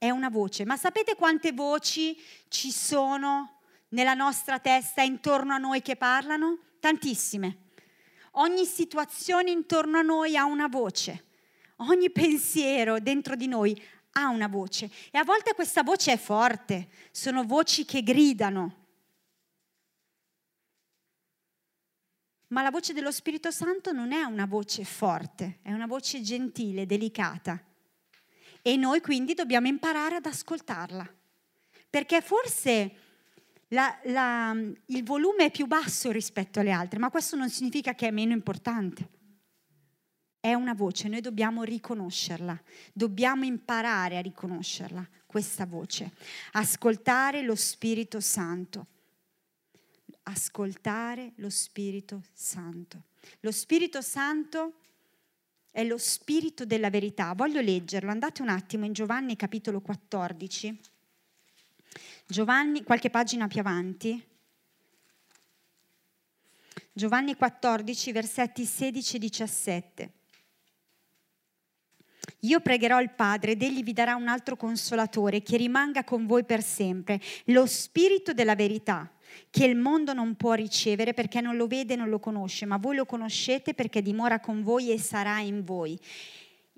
è 0.00 0.08
una 0.08 0.30
voce. 0.30 0.64
Ma 0.64 0.78
sapete 0.78 1.14
quante 1.14 1.52
voci 1.52 2.18
ci 2.48 2.72
sono 2.72 3.60
nella 3.88 4.14
nostra 4.14 4.58
testa 4.58 5.02
intorno 5.02 5.52
a 5.52 5.58
noi 5.58 5.82
che 5.82 5.94
parlano? 5.94 6.58
Tantissime. 6.80 7.68
Ogni 8.34 8.64
situazione 8.64 9.50
intorno 9.50 9.98
a 9.98 10.02
noi 10.02 10.38
ha 10.38 10.44
una 10.44 10.68
voce. 10.68 11.26
Ogni 11.76 12.10
pensiero 12.10 12.98
dentro 12.98 13.36
di 13.36 13.46
noi 13.46 13.78
ha 14.12 14.28
una 14.28 14.48
voce. 14.48 14.90
E 15.10 15.18
a 15.18 15.24
volte 15.24 15.52
questa 15.52 15.82
voce 15.82 16.12
è 16.12 16.16
forte, 16.16 16.88
sono 17.10 17.44
voci 17.44 17.84
che 17.84 18.02
gridano. 18.02 18.76
Ma 22.48 22.62
la 22.62 22.70
voce 22.70 22.94
dello 22.94 23.12
Spirito 23.12 23.50
Santo 23.50 23.92
non 23.92 24.12
è 24.12 24.22
una 24.22 24.46
voce 24.46 24.82
forte, 24.82 25.58
è 25.60 25.72
una 25.72 25.86
voce 25.86 26.22
gentile, 26.22 26.86
delicata 26.86 27.62
e 28.62 28.76
noi 28.76 29.00
quindi 29.00 29.34
dobbiamo 29.34 29.66
imparare 29.66 30.16
ad 30.16 30.26
ascoltarla, 30.26 31.08
perché 31.88 32.20
forse 32.20 32.94
la, 33.68 33.98
la, 34.04 34.54
il 34.86 35.04
volume 35.04 35.46
è 35.46 35.50
più 35.50 35.66
basso 35.66 36.10
rispetto 36.10 36.60
alle 36.60 36.72
altre, 36.72 36.98
ma 36.98 37.10
questo 37.10 37.36
non 37.36 37.48
significa 37.48 37.94
che 37.94 38.08
è 38.08 38.10
meno 38.10 38.32
importante. 38.32 39.18
È 40.40 40.54
una 40.54 40.72
voce, 40.72 41.08
noi 41.08 41.20
dobbiamo 41.20 41.64
riconoscerla, 41.64 42.58
dobbiamo 42.92 43.44
imparare 43.44 44.16
a 44.16 44.22
riconoscerla, 44.22 45.06
questa 45.26 45.66
voce. 45.66 46.12
Ascoltare 46.52 47.42
lo 47.42 47.54
Spirito 47.54 48.20
Santo. 48.20 48.86
Ascoltare 50.24 51.32
lo 51.36 51.50
Spirito 51.50 52.22
Santo. 52.32 53.04
Lo 53.40 53.52
Spirito 53.52 54.00
Santo 54.00 54.79
è 55.70 55.84
lo 55.84 55.98
spirito 55.98 56.64
della 56.64 56.90
verità. 56.90 57.32
Voglio 57.34 57.60
leggerlo, 57.60 58.10
andate 58.10 58.42
un 58.42 58.48
attimo 58.48 58.84
in 58.84 58.92
Giovanni 58.92 59.36
capitolo 59.36 59.80
14. 59.80 60.80
Giovanni, 62.26 62.82
qualche 62.82 63.10
pagina 63.10 63.46
più 63.46 63.60
avanti. 63.60 64.24
Giovanni 66.92 67.34
14, 67.34 68.12
versetti 68.12 68.64
16 68.64 69.16
e 69.16 69.18
17. 69.18 70.12
Io 72.40 72.60
pregherò 72.60 73.00
il 73.00 73.10
Padre 73.10 73.52
ed 73.52 73.62
egli 73.62 73.82
vi 73.82 73.92
darà 73.92 74.14
un 74.14 74.28
altro 74.28 74.56
consolatore 74.56 75.42
che 75.42 75.56
rimanga 75.56 76.04
con 76.04 76.26
voi 76.26 76.44
per 76.44 76.62
sempre, 76.62 77.20
lo 77.46 77.66
spirito 77.66 78.32
della 78.32 78.54
verità 78.54 79.10
che 79.50 79.64
il 79.64 79.76
mondo 79.76 80.12
non 80.12 80.36
può 80.36 80.52
ricevere 80.52 81.12
perché 81.14 81.40
non 81.40 81.56
lo 81.56 81.66
vede 81.66 81.94
e 81.94 81.96
non 81.96 82.08
lo 82.08 82.18
conosce, 82.18 82.66
ma 82.66 82.76
voi 82.76 82.96
lo 82.96 83.04
conoscete 83.06 83.74
perché 83.74 84.02
dimora 84.02 84.40
con 84.40 84.62
voi 84.62 84.92
e 84.92 84.98
sarà 84.98 85.40
in 85.40 85.64
voi. 85.64 85.98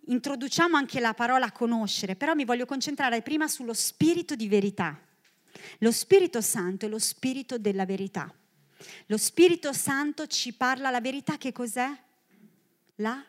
Introduciamo 0.07 0.77
anche 0.77 0.99
la 0.99 1.15
parola 1.15 1.53
conoscere, 1.53 2.17
però 2.17 2.35
mi 2.35 2.45
voglio 2.45 2.67
concentrare 2.67 3.23
prima 3.23 3.47
sullo 3.47 3.75
spirito 3.75 4.35
di 4.35 4.49
verità. 4.49 4.99
Lo 5.79 5.93
Spirito 5.93 6.41
Santo 6.41 6.87
è 6.87 6.89
lo 6.89 6.99
spirito 6.99 7.59
della 7.59 7.85
verità. 7.85 8.33
Lo 9.07 9.17
Spirito 9.17 9.73
Santo 9.73 10.27
ci 10.27 10.55
parla 10.55 10.91
la 10.91 11.01
verità 11.01 11.37
che 11.37 11.53
cos'è? 11.53 11.89
La 12.97 13.23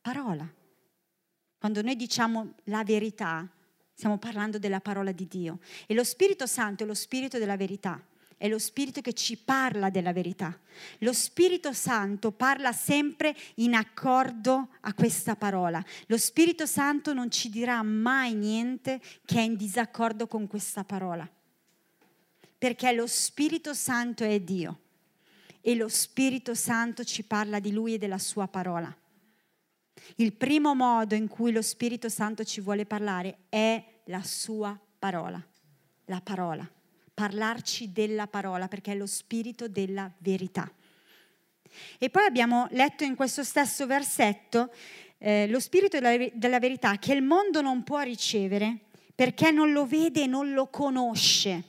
parola. 0.00 0.46
Quando 1.58 1.82
noi 1.82 1.96
diciamo 1.96 2.54
la 2.64 2.84
verità, 2.84 3.48
stiamo 3.92 4.18
parlando 4.18 4.58
della 4.58 4.80
parola 4.80 5.10
di 5.10 5.26
Dio. 5.26 5.58
E 5.86 5.94
lo 5.94 6.04
Spirito 6.04 6.46
Santo 6.46 6.84
è 6.84 6.86
lo 6.86 6.94
spirito 6.94 7.38
della 7.38 7.56
verità 7.56 8.00
è 8.40 8.48
lo 8.48 8.58
Spirito 8.58 9.02
che 9.02 9.12
ci 9.12 9.36
parla 9.36 9.90
della 9.90 10.14
verità. 10.14 10.58
Lo 11.00 11.12
Spirito 11.12 11.74
Santo 11.74 12.32
parla 12.32 12.72
sempre 12.72 13.36
in 13.56 13.74
accordo 13.74 14.70
a 14.80 14.94
questa 14.94 15.36
parola. 15.36 15.84
Lo 16.06 16.16
Spirito 16.16 16.64
Santo 16.64 17.12
non 17.12 17.30
ci 17.30 17.50
dirà 17.50 17.82
mai 17.82 18.32
niente 18.32 18.98
che 19.26 19.40
è 19.40 19.42
in 19.42 19.56
disaccordo 19.56 20.26
con 20.26 20.46
questa 20.46 20.84
parola. 20.84 21.30
Perché 22.56 22.92
lo 22.92 23.06
Spirito 23.06 23.74
Santo 23.74 24.24
è 24.24 24.40
Dio 24.40 24.80
e 25.60 25.74
lo 25.74 25.88
Spirito 25.88 26.54
Santo 26.54 27.04
ci 27.04 27.24
parla 27.24 27.60
di 27.60 27.72
Lui 27.72 27.92
e 27.92 27.98
della 27.98 28.16
sua 28.16 28.48
parola. 28.48 28.90
Il 30.16 30.32
primo 30.32 30.74
modo 30.74 31.14
in 31.14 31.28
cui 31.28 31.52
lo 31.52 31.60
Spirito 31.60 32.08
Santo 32.08 32.42
ci 32.44 32.62
vuole 32.62 32.86
parlare 32.86 33.40
è 33.50 34.00
la 34.04 34.22
sua 34.22 34.80
parola, 34.98 35.46
la 36.06 36.22
parola 36.22 36.66
parlarci 37.20 37.92
della 37.92 38.26
parola, 38.26 38.66
perché 38.66 38.92
è 38.92 38.94
lo 38.94 39.04
spirito 39.04 39.68
della 39.68 40.10
verità. 40.18 40.72
E 41.98 42.08
poi 42.08 42.24
abbiamo 42.24 42.66
letto 42.70 43.04
in 43.04 43.14
questo 43.14 43.44
stesso 43.44 43.86
versetto 43.86 44.72
eh, 45.18 45.46
lo 45.46 45.60
spirito 45.60 46.00
della, 46.00 46.30
della 46.32 46.58
verità 46.58 46.96
che 46.96 47.12
il 47.12 47.20
mondo 47.20 47.60
non 47.60 47.84
può 47.84 48.00
ricevere 48.00 48.78
perché 49.14 49.50
non 49.50 49.72
lo 49.72 49.84
vede 49.84 50.22
e 50.22 50.26
non 50.26 50.54
lo 50.54 50.68
conosce. 50.68 51.64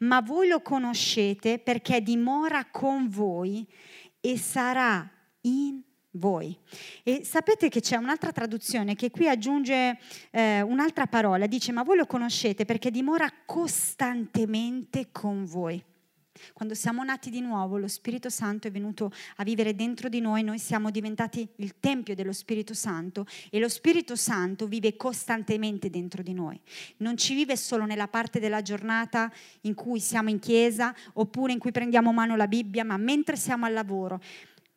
Ma 0.00 0.20
voi 0.20 0.48
lo 0.48 0.60
conoscete 0.60 1.58
perché 1.58 2.02
dimora 2.02 2.66
con 2.66 3.08
voi 3.08 3.66
e 4.20 4.36
sarà 4.36 5.10
in 5.40 5.80
voi 5.80 5.91
voi. 6.12 6.56
E 7.02 7.24
sapete 7.24 7.68
che 7.68 7.80
c'è 7.80 7.96
un'altra 7.96 8.32
traduzione 8.32 8.94
che 8.94 9.10
qui 9.10 9.28
aggiunge 9.28 9.98
eh, 10.30 10.60
un'altra 10.62 11.06
parola, 11.06 11.46
dice 11.46 11.72
ma 11.72 11.82
voi 11.82 11.96
lo 11.96 12.06
conoscete 12.06 12.64
perché 12.64 12.90
dimora 12.90 13.30
costantemente 13.44 15.08
con 15.12 15.44
voi. 15.44 15.82
Quando 16.52 16.74
siamo 16.74 17.04
nati 17.04 17.30
di 17.30 17.40
nuovo, 17.40 17.76
lo 17.76 17.86
Spirito 17.86 18.28
Santo 18.28 18.66
è 18.66 18.70
venuto 18.70 19.12
a 19.36 19.44
vivere 19.44 19.74
dentro 19.74 20.08
di 20.08 20.20
noi, 20.20 20.42
noi 20.42 20.58
siamo 20.58 20.90
diventati 20.90 21.46
il 21.56 21.78
Tempio 21.78 22.14
dello 22.14 22.32
Spirito 22.32 22.74
Santo 22.74 23.26
e 23.50 23.58
lo 23.58 23.68
Spirito 23.68 24.16
Santo 24.16 24.66
vive 24.66 24.96
costantemente 24.96 25.90
dentro 25.90 26.22
di 26.22 26.32
noi. 26.32 26.58
Non 26.98 27.16
ci 27.16 27.34
vive 27.34 27.56
solo 27.56 27.84
nella 27.84 28.08
parte 28.08 28.40
della 28.40 28.62
giornata 28.62 29.30
in 29.62 29.74
cui 29.74 30.00
siamo 30.00 30.30
in 30.30 30.38
chiesa 30.38 30.94
oppure 31.14 31.52
in 31.52 31.58
cui 31.58 31.70
prendiamo 31.70 32.12
mano 32.12 32.34
la 32.34 32.48
Bibbia, 32.48 32.84
ma 32.84 32.96
mentre 32.96 33.36
siamo 33.36 33.66
al 33.66 33.72
lavoro 33.72 34.20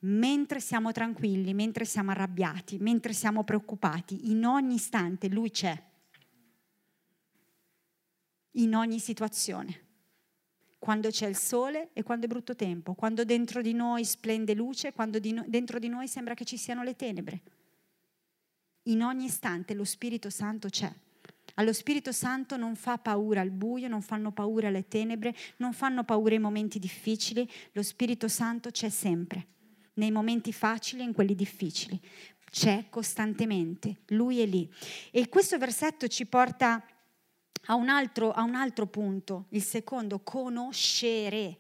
mentre 0.05 0.59
siamo 0.59 0.91
tranquilli, 0.91 1.53
mentre 1.53 1.85
siamo 1.85 2.11
arrabbiati, 2.11 2.77
mentre 2.79 3.13
siamo 3.13 3.43
preoccupati, 3.43 4.29
in 4.29 4.45
ogni 4.45 4.75
istante 4.75 5.29
Lui 5.29 5.49
c'è, 5.49 5.81
in 8.51 8.75
ogni 8.75 8.99
situazione, 8.99 9.83
quando 10.77 11.09
c'è 11.09 11.27
il 11.27 11.35
sole 11.35 11.89
e 11.93 12.03
quando 12.03 12.25
è 12.25 12.29
brutto 12.29 12.55
tempo, 12.55 12.93
quando 12.93 13.25
dentro 13.25 13.61
di 13.61 13.73
noi 13.73 14.05
splende 14.05 14.53
luce, 14.53 14.93
quando 14.93 15.17
di 15.17 15.33
no, 15.33 15.43
dentro 15.47 15.79
di 15.79 15.87
noi 15.87 16.07
sembra 16.07 16.35
che 16.35 16.45
ci 16.45 16.57
siano 16.57 16.83
le 16.83 16.95
tenebre. 16.95 17.41
In 18.83 19.01
ogni 19.01 19.25
istante 19.25 19.73
lo 19.73 19.83
Spirito 19.83 20.29
Santo 20.29 20.69
c'è. 20.69 20.93
Allo 21.55 21.73
Spirito 21.73 22.11
Santo 22.11 22.57
non 22.57 22.75
fa 22.75 22.99
paura 22.99 23.41
il 23.41 23.49
buio, 23.49 23.87
non 23.87 24.03
fanno 24.03 24.31
paura 24.31 24.69
le 24.69 24.87
tenebre, 24.87 25.33
non 25.57 25.73
fanno 25.73 26.03
paura 26.03 26.35
i 26.35 26.39
momenti 26.39 26.77
difficili, 26.77 27.49
lo 27.71 27.81
Spirito 27.81 28.27
Santo 28.27 28.69
c'è 28.69 28.89
sempre 28.89 29.53
nei 29.95 30.11
momenti 30.11 30.53
facili 30.53 31.01
e 31.01 31.05
in 31.05 31.13
quelli 31.13 31.35
difficili. 31.35 31.99
C'è 32.49 32.85
costantemente, 32.89 33.97
lui 34.07 34.39
è 34.39 34.45
lì. 34.45 34.71
E 35.11 35.27
questo 35.27 35.57
versetto 35.57 36.07
ci 36.07 36.25
porta 36.25 36.81
a 37.65 37.75
un 37.75 37.89
altro, 37.89 38.31
a 38.31 38.43
un 38.43 38.55
altro 38.55 38.85
punto, 38.85 39.47
il 39.49 39.63
secondo, 39.63 40.19
conoscere. 40.19 41.59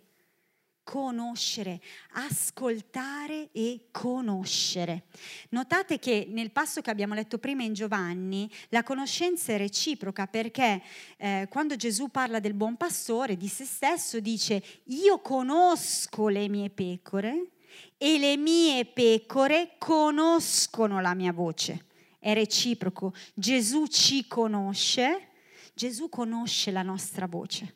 conoscere, 0.85 1.81
ascoltare 2.11 3.49
e 3.51 3.87
conoscere. 3.89 5.05
Notate 5.49 5.97
che 5.97 6.27
nel 6.29 6.51
passo 6.51 6.81
che 6.81 6.91
abbiamo 6.91 7.15
letto 7.15 7.39
prima 7.39 7.63
in 7.63 7.73
Giovanni, 7.73 8.47
la 8.69 8.83
conoscenza 8.83 9.51
è 9.51 9.57
reciproca 9.57 10.27
perché 10.27 10.83
eh, 11.17 11.47
quando 11.49 11.75
Gesù 11.75 12.09
parla 12.09 12.39
del 12.39 12.53
buon 12.53 12.77
pastore, 12.77 13.35
di 13.35 13.47
se 13.47 13.65
stesso, 13.65 14.19
dice 14.19 14.63
io 14.83 15.19
conosco 15.21 16.27
le 16.27 16.47
mie 16.47 16.69
pecore 16.69 17.49
e 17.97 18.17
le 18.17 18.37
mie 18.37 18.85
pecore 18.85 19.75
conoscono 19.77 21.01
la 21.01 21.13
mia 21.13 21.31
voce. 21.31 21.85
È 22.19 22.33
reciproco. 22.33 23.13
Gesù 23.33 23.87
ci 23.87 24.27
conosce, 24.27 25.29
Gesù 25.73 26.09
conosce 26.09 26.71
la 26.71 26.81
nostra 26.81 27.27
voce. 27.27 27.75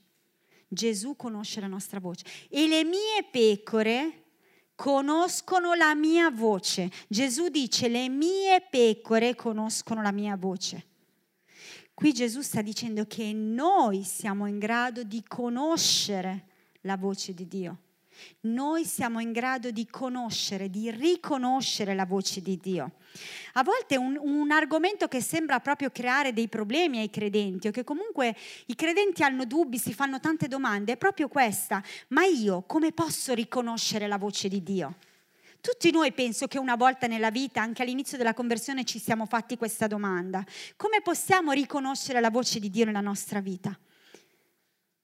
Gesù 0.68 1.15
conosce 1.15 1.60
la 1.60 1.68
nostra 1.68 2.00
voce. 2.00 2.25
E 2.50 2.68
le 2.68 2.84
mie 2.84 3.27
pecore 3.32 4.24
conoscono 4.75 5.74
la 5.74 5.94
mia 5.96 6.29
voce. 6.29 6.89
Gesù 7.08 7.50
dice, 7.50 7.88
le 7.88 8.08
mie 8.08 8.62
pecore 8.70 9.36
conoscono 9.36 10.01
la 10.01 10.12
mia 10.12 10.38
voce. 10.38 10.86
Qui 11.94 12.13
Gesù 12.13 12.39
sta 12.41 12.62
dicendo 12.62 13.06
che 13.06 13.34
noi 13.34 14.03
siamo 14.03 14.46
in 14.46 14.58
grado 14.58 15.03
di 15.03 15.22
conoscere 15.27 16.46
la 16.84 16.96
voce 16.96 17.34
di 17.34 17.46
Dio. 17.46 17.77
Noi 18.41 18.85
siamo 18.85 19.19
in 19.19 19.31
grado 19.31 19.71
di 19.71 19.88
conoscere, 19.88 20.69
di 20.69 20.91
riconoscere 20.91 21.93
la 21.95 22.05
voce 22.05 22.41
di 22.41 22.57
Dio. 22.57 22.93
A 23.53 23.63
volte 23.63 23.97
un, 23.97 24.17
un, 24.21 24.51
argomento 24.51 25.07
che 25.07 25.21
sembra 25.21 25.59
proprio 25.59 25.89
creare 25.89 26.33
dei 26.33 26.47
problemi 26.47 26.99
ai 26.99 27.09
credenti 27.09 27.67
o 27.67 27.71
che 27.71 27.83
comunque 27.83 28.35
i 28.67 28.75
credenti 28.75 29.23
hanno 29.23 29.45
dubbi, 29.45 29.77
si 29.77 29.93
fanno 29.93 30.19
tante 30.19 30.47
domande, 30.47 30.93
è 30.93 30.97
proprio 30.97 31.27
questa. 31.27 31.83
Ma 32.09 32.23
io 32.25 32.63
come 32.67 32.91
posso 32.91 33.33
riconoscere 33.33 34.07
la 34.07 34.17
voce 34.17 34.47
di 34.47 34.61
Dio? 34.63 34.95
Tutti 35.61 35.91
noi 35.91 36.13
penso 36.13 36.47
che 36.47 36.57
una 36.57 36.75
volta 36.75 37.07
nella 37.07 37.31
vita, 37.31 37.61
anche 37.61 37.81
all'inizio 37.81 38.17
della 38.17 38.33
conversione, 38.33 38.85
ci 38.85 38.97
siamo 38.97 39.25
fatti 39.25 39.57
questa 39.57 39.88
domanda. 39.88 40.45
Come 40.77 41.01
possiamo 41.01 41.51
riconoscere 41.51 42.21
la 42.21 42.29
voce 42.29 42.59
di 42.59 42.69
Dio 42.69 42.85
nella 42.85 43.01
nostra 43.01 43.41
vita? 43.41 43.77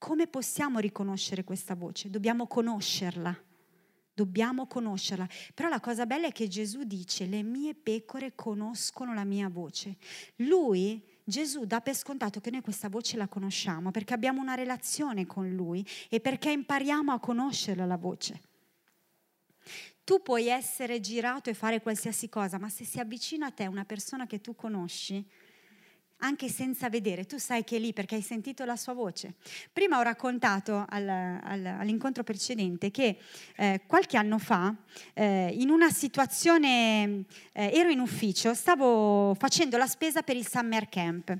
Come 0.05 0.27
possiamo 0.27 0.77
riconoscere 0.77 1.43
questa 1.43 1.73
voce? 1.73 2.11
Dobbiamo 2.11 2.45
conoscerla. 2.45 3.35
Dobbiamo 4.13 4.67
conoscerla. 4.67 5.27
Però 5.55 5.67
la 5.67 5.79
cosa 5.79 6.05
bella 6.05 6.27
è 6.27 6.31
che 6.31 6.47
Gesù 6.47 6.83
dice, 6.83 7.25
le 7.25 7.41
mie 7.41 7.73
pecore 7.73 8.35
conoscono 8.35 9.15
la 9.15 9.23
mia 9.23 9.49
voce. 9.49 9.97
Lui, 10.35 11.03
Gesù, 11.23 11.65
dà 11.65 11.81
per 11.81 11.95
scontato 11.95 12.39
che 12.39 12.51
noi 12.51 12.61
questa 12.61 12.87
voce 12.87 13.17
la 13.17 13.27
conosciamo 13.27 13.89
perché 13.89 14.13
abbiamo 14.13 14.41
una 14.41 14.53
relazione 14.53 15.25
con 15.25 15.51
Lui 15.55 15.83
e 16.07 16.19
perché 16.19 16.51
impariamo 16.51 17.11
a 17.11 17.19
conoscere 17.19 17.83
la 17.83 17.97
voce. 17.97 18.41
Tu 20.03 20.21
puoi 20.21 20.49
essere 20.49 20.99
girato 20.99 21.49
e 21.49 21.55
fare 21.55 21.81
qualsiasi 21.81 22.29
cosa, 22.29 22.59
ma 22.59 22.69
se 22.69 22.85
si 22.85 22.99
avvicina 22.99 23.47
a 23.47 23.51
te 23.51 23.65
una 23.65 23.85
persona 23.85 24.27
che 24.27 24.39
tu 24.39 24.53
conosci, 24.53 25.27
anche 26.19 26.49
senza 26.49 26.89
vedere, 26.89 27.25
tu 27.25 27.37
sai 27.37 27.63
che 27.63 27.75
è 27.75 27.79
lì 27.79 27.93
perché 27.93 28.15
hai 28.15 28.21
sentito 28.21 28.65
la 28.65 28.75
sua 28.75 28.93
voce. 28.93 29.33
Prima 29.71 29.97
ho 29.97 30.01
raccontato 30.01 30.85
al, 30.87 31.07
al, 31.07 31.65
all'incontro 31.65 32.23
precedente 32.23 32.91
che 32.91 33.17
eh, 33.57 33.81
qualche 33.85 34.17
anno 34.17 34.37
fa, 34.37 34.73
eh, 35.13 35.53
in 35.57 35.69
una 35.69 35.89
situazione, 35.89 37.25
eh, 37.51 37.71
ero 37.73 37.89
in 37.89 37.99
ufficio, 37.99 38.53
stavo 38.53 39.35
facendo 39.37 39.77
la 39.77 39.87
spesa 39.87 40.21
per 40.21 40.35
il 40.35 40.47
summer 40.47 40.87
camp. 40.89 41.37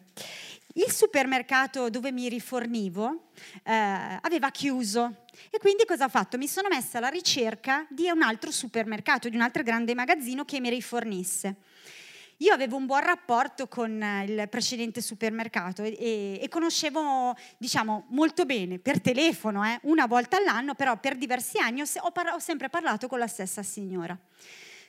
Il 0.77 0.91
supermercato 0.91 1.89
dove 1.89 2.11
mi 2.11 2.27
rifornivo 2.27 3.29
eh, 3.63 3.71
aveva 3.71 4.51
chiuso 4.51 5.23
e 5.49 5.57
quindi 5.57 5.85
cosa 5.85 6.03
ho 6.03 6.09
fatto? 6.09 6.37
Mi 6.37 6.49
sono 6.49 6.67
messa 6.69 6.97
alla 6.97 7.07
ricerca 7.07 7.85
di 7.89 8.09
un 8.09 8.21
altro 8.21 8.51
supermercato, 8.51 9.29
di 9.29 9.37
un 9.37 9.41
altro 9.41 9.63
grande 9.63 9.95
magazzino 9.95 10.43
che 10.43 10.59
mi 10.59 10.69
rifornisse. 10.69 11.55
Io 12.39 12.53
avevo 12.53 12.75
un 12.75 12.85
buon 12.85 13.01
rapporto 13.01 13.67
con 13.67 14.01
eh, 14.01 14.25
il 14.25 14.49
precedente 14.49 14.99
supermercato 14.99 15.83
e, 15.83 16.37
e 16.41 16.49
conoscevo, 16.49 17.33
diciamo, 17.57 18.07
molto 18.09 18.45
bene 18.45 18.77
per 18.77 18.99
telefono, 18.99 19.63
eh, 19.63 19.79
una 19.83 20.05
volta 20.05 20.35
all'anno, 20.35 20.75
però 20.75 20.99
per 20.99 21.15
diversi 21.15 21.59
anni 21.59 21.79
ho, 21.79 21.85
ho, 21.85 22.11
ho 22.33 22.39
sempre 22.39 22.69
parlato 22.69 23.07
con 23.07 23.19
la 23.19 23.27
stessa 23.27 23.63
signora. 23.63 24.17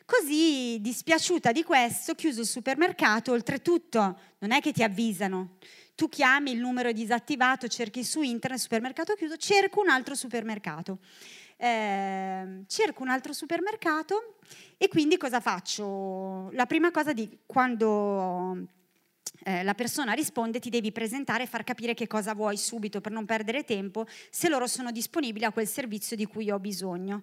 Così, 0.04 0.78
dispiaciuta 0.80 1.52
di 1.52 1.62
questo, 1.62 2.14
chiuso 2.14 2.40
il 2.40 2.46
supermercato, 2.46 3.30
oltretutto 3.30 4.18
non 4.38 4.50
è 4.50 4.60
che 4.60 4.72
ti 4.72 4.82
avvisano, 4.82 5.56
tu 5.94 6.08
chiami 6.08 6.50
il 6.50 6.58
numero 6.58 6.90
disattivato, 6.90 7.68
cerchi 7.68 8.02
su 8.02 8.22
internet, 8.22 8.60
supermercato 8.60 9.14
chiuso, 9.14 9.36
cerco 9.36 9.80
un 9.80 9.88
altro 9.88 10.14
supermercato 10.14 10.98
eh, 11.56 12.64
cerco 12.66 13.02
un 13.02 13.08
altro 13.08 13.32
supermercato 13.32 14.36
e 14.76 14.88
quindi 14.88 15.16
cosa 15.16 15.40
faccio? 15.40 16.50
La 16.52 16.66
prima 16.66 16.90
cosa 16.90 17.12
di 17.12 17.38
quando 17.46 18.66
eh, 19.44 19.62
la 19.62 19.74
persona 19.74 20.12
risponde 20.12 20.58
ti 20.58 20.70
devi 20.70 20.92
presentare 20.92 21.44
e 21.44 21.46
far 21.46 21.64
capire 21.64 21.94
che 21.94 22.06
cosa 22.06 22.34
vuoi 22.34 22.56
subito 22.56 23.00
per 23.00 23.12
non 23.12 23.24
perdere 23.24 23.64
tempo, 23.64 24.06
se 24.30 24.48
loro 24.48 24.66
sono 24.66 24.90
disponibili 24.90 25.44
a 25.44 25.52
quel 25.52 25.66
servizio 25.66 26.16
di 26.16 26.26
cui 26.26 26.50
ho 26.50 26.58
bisogno. 26.58 27.22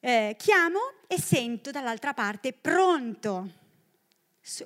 Eh, 0.00 0.36
chiamo 0.38 0.78
e 1.06 1.20
sento 1.20 1.70
dall'altra 1.70 2.14
parte 2.14 2.52
pronto. 2.52 3.66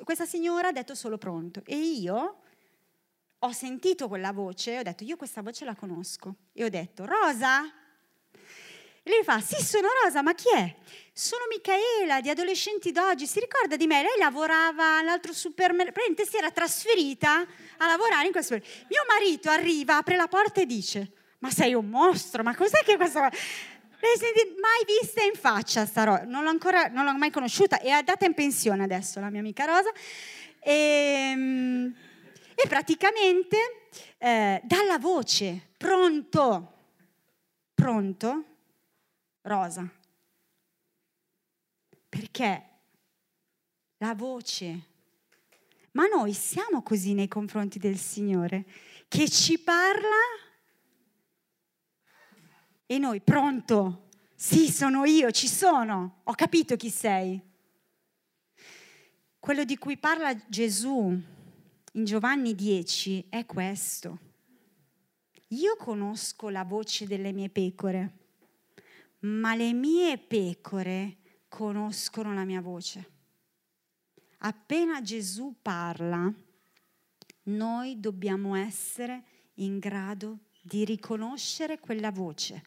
Questa 0.05 0.27
signora 0.27 0.69
ha 0.69 0.73
detto 0.73 0.95
solo 0.95 1.19
pronto 1.19 1.63
e 1.65 1.77
io 1.77 2.37
ho 3.39 3.53
sentito 3.53 4.07
quella 4.07 4.31
voce 4.31 4.75
e 4.75 4.79
ho 4.79 4.83
detto 4.83 5.03
io 5.03 5.17
questa 5.17 5.43
voce 5.43 5.65
la 5.65 5.75
conosco 5.75 6.37
e 6.53 6.65
ho 6.65 6.69
detto 6.69 7.05
Rosa, 7.05 7.65
e 9.05 9.11
lei 9.11 9.25
fa, 9.25 9.41
sì, 9.41 9.61
sono 9.61 9.89
Rosa, 10.05 10.23
ma 10.23 10.33
chi 10.33 10.49
è? 10.55 10.77
Sono 11.13 11.43
Michaela, 11.51 12.21
di 12.21 12.31
Adolescenti 12.31 12.93
d'Oggi, 12.93 13.27
si 13.27 13.41
ricorda 13.41 13.75
di 13.75 13.89
me? 13.89 14.01
Lei 14.01 14.17
lavorava 14.17 14.99
all'altro 14.99 15.33
supermercato, 15.33 15.93
praticamente 15.93 16.25
si 16.25 16.37
era 16.37 16.53
trasferita 16.53 17.45
a 17.79 17.87
lavorare 17.89 18.27
in 18.27 18.33
questo. 18.33 18.55
Mio 18.55 19.03
marito 19.09 19.51
arriva, 19.51 19.97
apre 19.97 20.15
la 20.15 20.29
porta 20.29 20.61
e 20.61 20.67
dice, 20.67 21.11
ma 21.41 21.51
sei 21.51 21.75
un 21.75 21.89
mostro, 21.89 22.45
ma 22.45 22.55
cos'è 22.55 22.85
che 22.85 22.97
questo... 22.97 23.19
Lei 23.21 24.17
si 24.17 24.25
è 24.25 24.61
mai 24.61 24.85
vista 25.01 25.23
in 25.23 25.35
faccia 25.35 25.85
sta 25.85 26.05
Rosa, 26.05 26.25
non 26.25 26.45
l'ho 26.45 26.51
ancora, 26.51 26.87
non 26.87 27.05
l'ho 27.05 27.17
mai 27.17 27.31
conosciuta, 27.31 27.81
è 27.81 27.91
andata 27.91 28.25
in 28.25 28.35
pensione 28.35 28.85
adesso 28.85 29.19
la 29.19 29.31
mia 29.31 29.41
amica 29.41 29.65
Rosa. 29.65 29.91
E, 30.61 30.73
ehm, 31.33 31.95
e 32.55 32.69
praticamente 32.69 33.89
eh, 34.19 34.61
dalla 34.65 34.99
voce, 34.99 35.71
pronto, 35.77 36.73
pronto, 37.75 38.45
rosa. 39.43 39.89
Perché 42.09 42.71
la 43.99 44.15
voce. 44.15 44.91
Ma 45.93 46.07
noi 46.07 46.33
siamo 46.33 46.83
così 46.83 47.15
nei 47.15 47.29
confronti 47.29 47.79
del 47.79 47.97
Signore, 47.97 48.65
che 49.09 49.29
ci 49.29 49.59
parla 49.59 50.09
e 52.87 52.99
noi 52.99 53.21
pronto. 53.21 54.09
Sì, 54.35 54.71
sono 54.71 55.05
io, 55.05 55.31
ci 55.31 55.47
sono, 55.47 56.21
ho 56.25 56.33
capito 56.35 56.77
chi 56.77 56.91
sei. 56.91 57.41
Quello 59.39 59.65
di 59.65 59.77
cui 59.77 59.99
parla 59.99 60.35
Gesù 60.49 61.21
in 61.93 62.05
Giovanni 62.05 62.55
10 62.55 63.27
è 63.29 63.47
questo. 63.47 64.19
Io 65.49 65.77
conosco 65.77 66.49
la 66.49 66.65
voce 66.65 67.07
delle 67.07 67.33
mie 67.33 67.51
pecore 67.51 68.22
ma 69.23 69.55
le 69.55 69.73
mie 69.73 70.19
pecore 70.19 71.19
conoscono 71.49 72.33
la 72.35 72.45
mia 72.45 72.61
voce. 72.61 73.11
Appena 74.39 75.01
Gesù 75.03 75.57
parla, 75.61 76.33
noi 77.45 78.01
dobbiamo 78.01 78.55
essere 78.57 79.25
in 79.55 79.79
grado 79.79 80.39
di 80.61 80.85
riconoscere 80.85 81.79
quella 81.79 82.11
voce, 82.11 82.65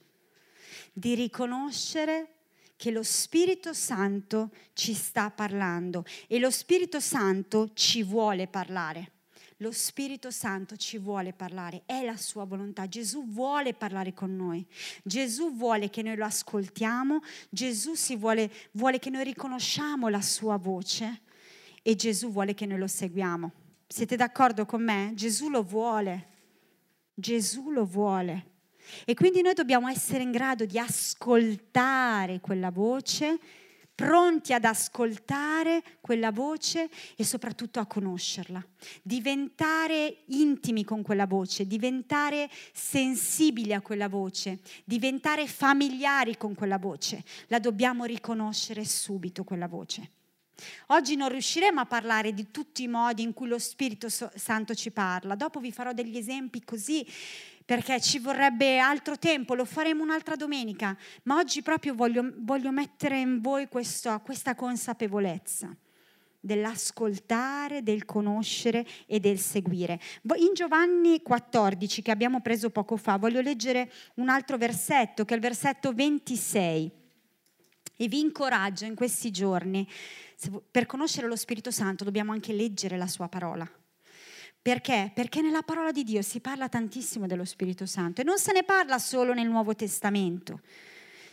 di 0.93 1.15
riconoscere 1.15 2.35
che 2.77 2.91
lo 2.91 3.03
Spirito 3.03 3.73
Santo 3.73 4.51
ci 4.73 4.93
sta 4.93 5.31
parlando 5.31 6.05
e 6.27 6.39
lo 6.39 6.51
Spirito 6.51 6.99
Santo 6.99 7.71
ci 7.73 8.03
vuole 8.03 8.47
parlare. 8.47 9.11
Lo 9.59 9.71
Spirito 9.71 10.31
Santo 10.31 10.75
ci 10.75 10.97
vuole 10.97 11.31
parlare, 11.31 11.83
è 11.85 12.03
la 12.03 12.17
sua 12.17 12.43
volontà. 12.43 12.89
Gesù 12.89 13.25
vuole 13.29 13.73
parlare 13.73 14.13
con 14.13 14.35
noi. 14.35 14.65
Gesù 15.01 15.55
vuole 15.55 15.89
che 15.89 16.01
noi 16.01 16.17
lo 16.17 16.25
ascoltiamo, 16.25 17.21
Gesù 17.49 17.93
vuole, 18.17 18.51
vuole 18.71 18.99
che 18.99 19.09
noi 19.09 19.23
riconosciamo 19.23 20.09
la 20.09 20.21
sua 20.21 20.57
voce 20.57 21.21
e 21.81 21.95
Gesù 21.95 22.31
vuole 22.31 22.53
che 22.53 22.65
noi 22.65 22.79
lo 22.79 22.87
seguiamo. 22.87 23.51
Siete 23.87 24.17
d'accordo 24.17 24.65
con 24.65 24.83
me? 24.83 25.13
Gesù 25.15 25.49
lo 25.49 25.63
vuole. 25.63 26.27
Gesù 27.13 27.69
lo 27.69 27.85
vuole. 27.85 28.51
E 29.05 29.13
quindi 29.13 29.41
noi 29.41 29.53
dobbiamo 29.53 29.87
essere 29.87 30.23
in 30.23 30.31
grado 30.31 30.65
di 30.65 30.77
ascoltare 30.77 32.41
quella 32.41 32.71
voce 32.71 33.39
pronti 33.95 34.51
ad 34.51 34.65
ascoltare 34.65 35.81
quella 36.01 36.31
voce 36.31 36.89
e 37.15 37.23
soprattutto 37.23 37.79
a 37.79 37.85
conoscerla, 37.85 38.63
diventare 39.01 40.23
intimi 40.27 40.83
con 40.83 41.01
quella 41.01 41.25
voce, 41.25 41.65
diventare 41.65 42.49
sensibili 42.73 43.73
a 43.73 43.81
quella 43.81 44.09
voce, 44.09 44.59
diventare 44.83 45.47
familiari 45.47 46.35
con 46.35 46.53
quella 46.53 46.77
voce. 46.77 47.23
La 47.47 47.59
dobbiamo 47.59 48.03
riconoscere 48.03 48.83
subito 48.83 49.45
quella 49.45 49.67
voce. 49.67 50.11
Oggi 50.87 51.15
non 51.15 51.29
riusciremo 51.29 51.81
a 51.81 51.85
parlare 51.85 52.33
di 52.33 52.49
tutti 52.49 52.83
i 52.83 52.87
modi 52.87 53.23
in 53.23 53.33
cui 53.33 53.47
lo 53.47 53.59
Spirito 53.59 54.07
Santo 54.09 54.73
ci 54.73 54.91
parla, 54.91 55.35
dopo 55.35 55.59
vi 55.59 55.71
farò 55.71 55.91
degli 55.91 56.15
esempi 56.15 56.63
così 56.63 57.05
perché 57.65 57.99
ci 57.99 58.19
vorrebbe 58.19 58.77
altro 58.77 59.17
tempo, 59.17 59.55
lo 59.55 59.65
faremo 59.65 60.03
un'altra 60.03 60.35
domenica, 60.35 60.95
ma 61.23 61.37
oggi 61.37 61.63
proprio 61.63 61.95
voglio, 61.95 62.31
voglio 62.37 62.71
mettere 62.71 63.19
in 63.19 63.41
voi 63.41 63.67
questo, 63.67 64.21
questa 64.23 64.53
consapevolezza 64.53 65.75
dell'ascoltare, 66.39 67.81
del 67.81 68.05
conoscere 68.05 68.85
e 69.07 69.19
del 69.19 69.39
seguire. 69.39 69.99
In 70.35 70.53
Giovanni 70.53 71.23
14, 71.23 72.03
che 72.03 72.11
abbiamo 72.11 72.39
preso 72.39 72.69
poco 72.69 72.97
fa, 72.97 73.17
voglio 73.17 73.41
leggere 73.41 73.91
un 74.15 74.29
altro 74.29 74.57
versetto, 74.57 75.25
che 75.25 75.33
è 75.33 75.37
il 75.37 75.41
versetto 75.41 75.91
26. 75.91 76.91
E 77.97 78.07
vi 78.07 78.19
incoraggio 78.19 78.85
in 78.85 78.93
questi 78.93 79.31
giorni, 79.31 79.87
per 80.69 80.85
conoscere 80.85 81.27
lo 81.27 81.35
Spirito 81.35 81.71
Santo 81.71 82.03
dobbiamo 82.03 82.31
anche 82.31 82.53
leggere 82.53 82.95
la 82.95 83.07
sua 83.07 83.27
parola. 83.27 83.67
Perché? 84.65 85.11
Perché 85.13 85.41
nella 85.41 85.61
parola 85.61 85.91
di 85.91 86.03
Dio 86.03 86.23
si 86.23 86.39
parla 86.39 86.67
tantissimo 86.67 87.27
dello 87.27 87.45
Spirito 87.45 87.85
Santo 87.85 88.21
e 88.21 88.23
non 88.23 88.39
se 88.39 88.51
ne 88.51 88.63
parla 88.63 88.97
solo 88.97 89.31
nel 89.31 89.47
Nuovo 89.47 89.75
Testamento. 89.75 90.61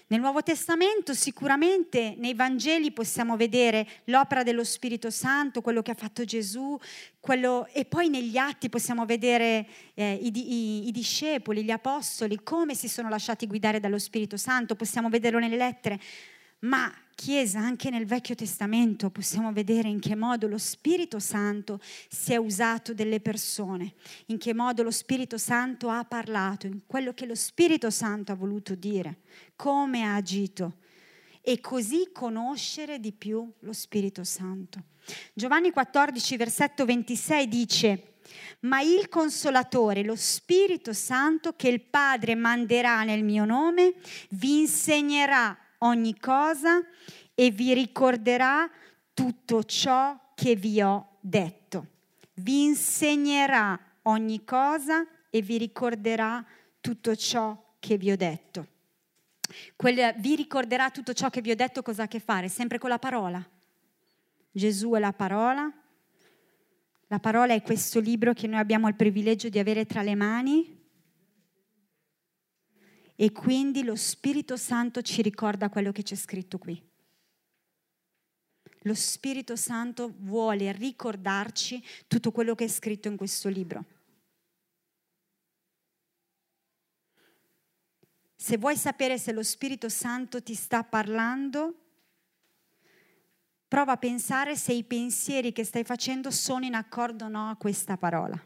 Nel 0.08 0.20
Nuovo 0.20 0.42
Testamento 0.42 1.14
sicuramente 1.14 2.14
nei 2.18 2.34
Vangeli 2.34 2.92
possiamo 2.92 3.38
vedere 3.38 3.88
l'opera 4.04 4.42
dello 4.42 4.64
Spirito 4.64 5.08
Santo, 5.08 5.62
quello 5.62 5.80
che 5.80 5.92
ha 5.92 5.94
fatto 5.94 6.26
Gesù, 6.26 6.78
quello, 7.20 7.66
e 7.72 7.86
poi 7.86 8.10
negli 8.10 8.36
atti 8.36 8.68
possiamo 8.68 9.06
vedere 9.06 9.66
eh, 9.94 10.12
i, 10.12 10.30
i, 10.34 10.88
i, 10.88 10.90
discepoli, 10.90 11.64
gli 11.64 11.70
apostoli, 11.70 12.42
come 12.42 12.74
si 12.74 12.86
sono 12.86 13.08
lasciati 13.08 13.46
guidare 13.46 13.80
dallo 13.80 13.98
Spirito 13.98 14.36
Santo, 14.36 14.76
possiamo 14.76 15.08
vederlo 15.08 15.38
nelle 15.38 15.56
lettere. 15.56 15.98
Ma 16.58 16.92
Chiesa, 17.14 17.60
anche 17.60 17.90
nel 17.90 18.06
Vecchio 18.06 18.34
Testamento 18.34 19.10
possiamo 19.10 19.52
vedere 19.52 19.88
in 19.88 20.00
che 20.00 20.16
modo 20.16 20.48
lo 20.48 20.58
Spirito 20.58 21.18
Santo 21.18 21.80
si 22.08 22.32
è 22.32 22.36
usato 22.36 22.94
delle 22.94 23.20
persone, 23.20 23.94
in 24.26 24.38
che 24.38 24.54
modo 24.54 24.82
lo 24.82 24.90
Spirito 24.90 25.38
Santo 25.38 25.88
ha 25.88 26.04
parlato, 26.04 26.66
in 26.66 26.80
quello 26.86 27.12
che 27.12 27.26
lo 27.26 27.34
Spirito 27.34 27.90
Santo 27.90 28.32
ha 28.32 28.34
voluto 28.34 28.74
dire, 28.74 29.20
come 29.56 30.04
ha 30.04 30.14
agito 30.14 30.78
e 31.40 31.60
così 31.60 32.10
conoscere 32.12 33.00
di 33.00 33.12
più 33.12 33.50
lo 33.60 33.72
Spirito 33.72 34.24
Santo. 34.24 34.82
Giovanni 35.34 35.70
14, 35.70 36.36
versetto 36.36 36.84
26 36.84 37.48
dice, 37.48 38.06
ma 38.60 38.80
il 38.80 39.08
consolatore, 39.08 40.04
lo 40.04 40.14
Spirito 40.16 40.92
Santo 40.92 41.54
che 41.54 41.68
il 41.68 41.82
Padre 41.82 42.34
manderà 42.34 43.02
nel 43.02 43.24
mio 43.24 43.44
nome, 43.44 43.94
vi 44.30 44.60
insegnerà 44.60 45.56
ogni 45.82 46.18
cosa 46.18 46.82
e 47.34 47.50
vi 47.50 47.74
ricorderà 47.74 48.68
tutto 49.14 49.62
ciò 49.64 50.18
che 50.34 50.56
vi 50.56 50.82
ho 50.82 51.16
detto. 51.20 51.86
Vi 52.34 52.64
insegnerà 52.64 53.78
ogni 54.02 54.44
cosa 54.44 55.06
e 55.30 55.42
vi 55.42 55.58
ricorderà 55.58 56.44
tutto 56.80 57.14
ciò 57.14 57.74
che 57.78 57.96
vi 57.96 58.10
ho 58.10 58.16
detto. 58.16 58.66
Quel, 59.76 60.14
vi 60.18 60.34
ricorderà 60.34 60.90
tutto 60.90 61.12
ciò 61.12 61.28
che 61.28 61.40
vi 61.40 61.50
ho 61.50 61.56
detto 61.56 61.82
cosa 61.82 62.02
ha 62.02 62.04
a 62.06 62.08
che 62.08 62.20
fare? 62.20 62.48
Sempre 62.48 62.78
con 62.78 62.88
la 62.88 62.98
parola. 62.98 63.46
Gesù 64.50 64.92
è 64.92 64.98
la 64.98 65.12
parola. 65.12 65.70
La 67.08 67.18
parola 67.18 67.52
è 67.52 67.60
questo 67.60 68.00
libro 68.00 68.32
che 68.32 68.46
noi 68.46 68.58
abbiamo 68.58 68.88
il 68.88 68.94
privilegio 68.94 69.50
di 69.50 69.58
avere 69.58 69.84
tra 69.84 70.02
le 70.02 70.14
mani 70.14 70.81
e 73.22 73.30
quindi 73.30 73.84
lo 73.84 73.94
Spirito 73.94 74.56
Santo 74.56 75.00
ci 75.00 75.22
ricorda 75.22 75.68
quello 75.68 75.92
che 75.92 76.02
c'è 76.02 76.16
scritto 76.16 76.58
qui. 76.58 76.82
Lo 78.80 78.94
Spirito 78.94 79.54
Santo 79.54 80.12
vuole 80.18 80.72
ricordarci 80.72 81.80
tutto 82.08 82.32
quello 82.32 82.56
che 82.56 82.64
è 82.64 82.68
scritto 82.68 83.06
in 83.06 83.16
questo 83.16 83.48
libro. 83.48 83.84
Se 88.34 88.56
vuoi 88.56 88.76
sapere 88.76 89.16
se 89.18 89.30
lo 89.30 89.44
Spirito 89.44 89.88
Santo 89.88 90.42
ti 90.42 90.54
sta 90.54 90.82
parlando, 90.82 91.76
prova 93.68 93.92
a 93.92 93.98
pensare 93.98 94.56
se 94.56 94.72
i 94.72 94.82
pensieri 94.82 95.52
che 95.52 95.62
stai 95.62 95.84
facendo 95.84 96.32
sono 96.32 96.64
in 96.64 96.74
accordo 96.74 97.26
o 97.26 97.28
no 97.28 97.50
a 97.50 97.54
questa 97.54 97.96
parola. 97.96 98.44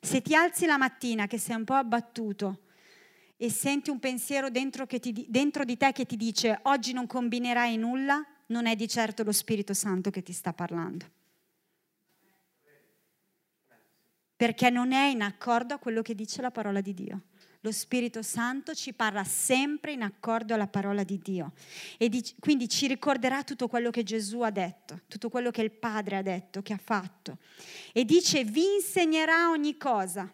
Se 0.00 0.20
ti 0.20 0.34
alzi 0.34 0.66
la 0.66 0.78
mattina 0.78 1.28
che 1.28 1.38
sei 1.38 1.54
un 1.54 1.64
po' 1.64 1.74
abbattuto, 1.74 2.62
e 3.40 3.50
senti 3.50 3.88
un 3.88 4.00
pensiero 4.00 4.50
dentro, 4.50 4.84
ti, 4.84 5.24
dentro 5.28 5.64
di 5.64 5.76
te 5.76 5.92
che 5.92 6.04
ti 6.04 6.16
dice 6.16 6.58
oggi 6.62 6.92
non 6.92 7.06
combinerai 7.06 7.76
nulla, 7.76 8.20
non 8.46 8.66
è 8.66 8.74
di 8.74 8.88
certo 8.88 9.22
lo 9.22 9.30
Spirito 9.30 9.74
Santo 9.74 10.10
che 10.10 10.24
ti 10.24 10.32
sta 10.32 10.52
parlando. 10.52 11.06
Perché 14.34 14.70
non 14.70 14.90
è 14.90 15.06
in 15.06 15.22
accordo 15.22 15.74
a 15.74 15.78
quello 15.78 16.02
che 16.02 16.16
dice 16.16 16.42
la 16.42 16.50
parola 16.50 16.80
di 16.80 16.94
Dio. 16.94 17.22
Lo 17.60 17.70
Spirito 17.70 18.22
Santo 18.22 18.74
ci 18.74 18.92
parla 18.92 19.22
sempre 19.22 19.92
in 19.92 20.02
accordo 20.02 20.54
alla 20.54 20.68
parola 20.68 21.04
di 21.04 21.18
Dio 21.18 21.52
e 21.96 22.08
di, 22.08 22.24
quindi 22.40 22.68
ci 22.68 22.88
ricorderà 22.88 23.44
tutto 23.44 23.68
quello 23.68 23.90
che 23.90 24.02
Gesù 24.02 24.40
ha 24.40 24.50
detto, 24.50 25.02
tutto 25.06 25.28
quello 25.28 25.50
che 25.50 25.62
il 25.62 25.72
Padre 25.72 26.16
ha 26.16 26.22
detto, 26.22 26.62
che 26.62 26.72
ha 26.72 26.80
fatto. 26.82 27.38
E 27.92 28.04
dice 28.04 28.42
vi 28.44 28.74
insegnerà 28.76 29.50
ogni 29.50 29.76
cosa. 29.76 30.32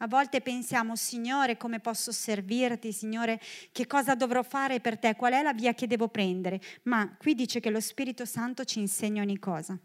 A 0.00 0.06
volte 0.06 0.40
pensiamo, 0.40 0.94
Signore, 0.94 1.56
come 1.56 1.80
posso 1.80 2.12
servirti? 2.12 2.92
Signore, 2.92 3.40
che 3.72 3.86
cosa 3.88 4.14
dovrò 4.14 4.44
fare 4.44 4.78
per 4.78 4.96
te? 4.96 5.16
Qual 5.16 5.32
è 5.32 5.42
la 5.42 5.52
via 5.52 5.74
che 5.74 5.88
devo 5.88 6.06
prendere? 6.06 6.60
Ma 6.84 7.16
qui 7.18 7.34
dice 7.34 7.58
che 7.58 7.70
lo 7.70 7.80
Spirito 7.80 8.24
Santo 8.24 8.64
ci 8.64 8.78
insegna 8.78 9.22
ogni 9.22 9.40
cosa. 9.40 9.76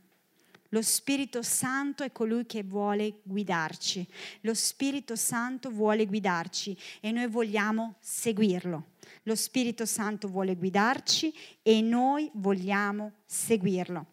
Lo 0.70 0.82
Spirito 0.84 1.42
Santo 1.42 2.04
è 2.04 2.12
colui 2.12 2.46
che 2.46 2.64
vuole 2.64 3.22
guidarci. 3.24 4.08
Lo 4.42 4.54
Spirito 4.54 5.16
Santo 5.16 5.72
vuole 5.72 6.06
guidarci 6.06 6.78
e 7.00 7.12
noi 7.12 7.28
vogliamo 7.28 7.96
seguirlo. 8.00 8.86
Lo 9.24 9.36
Spirito 9.36 9.86
Santo 9.86 10.28
vuole 10.28 10.56
guidarci 10.56 11.34
e 11.64 11.82
noi 11.82 12.30
vogliamo 12.34 13.14
seguirlo. 13.26 14.13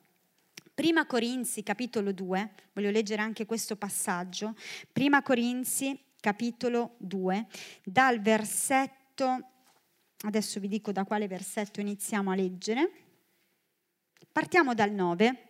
Prima 0.80 1.04
Corinzi 1.04 1.62
capitolo 1.62 2.10
2, 2.10 2.52
voglio 2.72 2.90
leggere 2.90 3.20
anche 3.20 3.44
questo 3.44 3.76
passaggio, 3.76 4.56
Prima 4.90 5.20
Corinzi 5.20 6.00
capitolo 6.18 6.94
2, 6.96 7.46
dal 7.84 8.18
versetto, 8.22 9.48
adesso 10.22 10.58
vi 10.58 10.68
dico 10.68 10.90
da 10.90 11.04
quale 11.04 11.28
versetto 11.28 11.82
iniziamo 11.82 12.30
a 12.30 12.34
leggere, 12.34 12.90
partiamo 14.32 14.72
dal 14.72 14.90
9. 14.90 15.48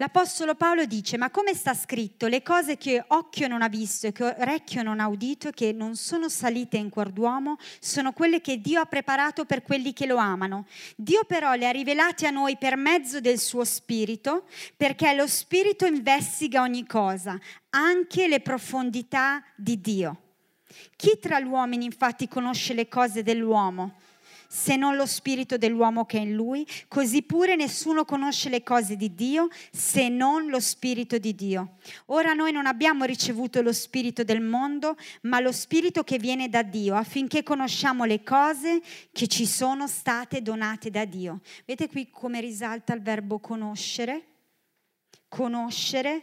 L'Apostolo 0.00 0.54
Paolo 0.54 0.84
dice, 0.84 1.16
ma 1.16 1.28
come 1.28 1.54
sta 1.54 1.74
scritto, 1.74 2.28
le 2.28 2.40
cose 2.40 2.76
che 2.76 3.02
occhio 3.08 3.48
non 3.48 3.62
ha 3.62 3.68
visto 3.68 4.06
e 4.06 4.12
che 4.12 4.22
orecchio 4.22 4.84
non 4.84 5.00
ha 5.00 5.08
udito, 5.08 5.50
che 5.50 5.72
non 5.72 5.96
sono 5.96 6.28
salite 6.28 6.76
in 6.76 6.88
cuor 6.88 7.10
d'uomo, 7.10 7.56
sono 7.80 8.12
quelle 8.12 8.40
che 8.40 8.60
Dio 8.60 8.80
ha 8.80 8.84
preparato 8.84 9.44
per 9.44 9.64
quelli 9.64 9.92
che 9.92 10.06
lo 10.06 10.16
amano. 10.16 10.66
Dio 10.94 11.24
però 11.24 11.54
le 11.54 11.66
ha 11.66 11.72
rivelate 11.72 12.28
a 12.28 12.30
noi 12.30 12.56
per 12.56 12.76
mezzo 12.76 13.20
del 13.20 13.40
suo 13.40 13.64
Spirito, 13.64 14.44
perché 14.76 15.14
lo 15.14 15.26
Spirito 15.26 15.84
investiga 15.84 16.62
ogni 16.62 16.86
cosa, 16.86 17.36
anche 17.70 18.28
le 18.28 18.38
profondità 18.38 19.42
di 19.56 19.80
Dio. 19.80 20.22
Chi 20.94 21.18
tra 21.20 21.40
gli 21.40 21.46
uomini 21.46 21.84
infatti 21.84 22.28
conosce 22.28 22.72
le 22.72 22.86
cose 22.86 23.24
dell'uomo? 23.24 23.94
Se 24.50 24.76
non 24.76 24.96
lo 24.96 25.04
spirito 25.04 25.58
dell'uomo 25.58 26.06
che 26.06 26.16
è 26.16 26.22
in 26.22 26.34
lui, 26.34 26.66
così 26.88 27.22
pure 27.22 27.54
nessuno 27.54 28.06
conosce 28.06 28.48
le 28.48 28.62
cose 28.62 28.96
di 28.96 29.14
Dio 29.14 29.48
se 29.70 30.08
non 30.08 30.48
lo 30.48 30.58
spirito 30.58 31.18
di 31.18 31.34
Dio. 31.34 31.76
Ora 32.06 32.32
noi 32.32 32.50
non 32.50 32.64
abbiamo 32.64 33.04
ricevuto 33.04 33.60
lo 33.60 33.74
spirito 33.74 34.24
del 34.24 34.40
mondo, 34.40 34.96
ma 35.22 35.38
lo 35.38 35.52
spirito 35.52 36.02
che 36.02 36.18
viene 36.18 36.48
da 36.48 36.62
Dio, 36.62 36.94
affinché 36.94 37.42
conosciamo 37.42 38.04
le 38.04 38.22
cose 38.22 38.80
che 39.12 39.26
ci 39.26 39.44
sono 39.44 39.86
state 39.86 40.40
donate 40.40 40.90
da 40.90 41.04
Dio. 41.04 41.40
Vedete 41.66 41.92
qui 41.92 42.08
come 42.10 42.40
risalta 42.40 42.94
il 42.94 43.02
verbo 43.02 43.38
conoscere? 43.38 44.24
Conoscere 45.28 46.22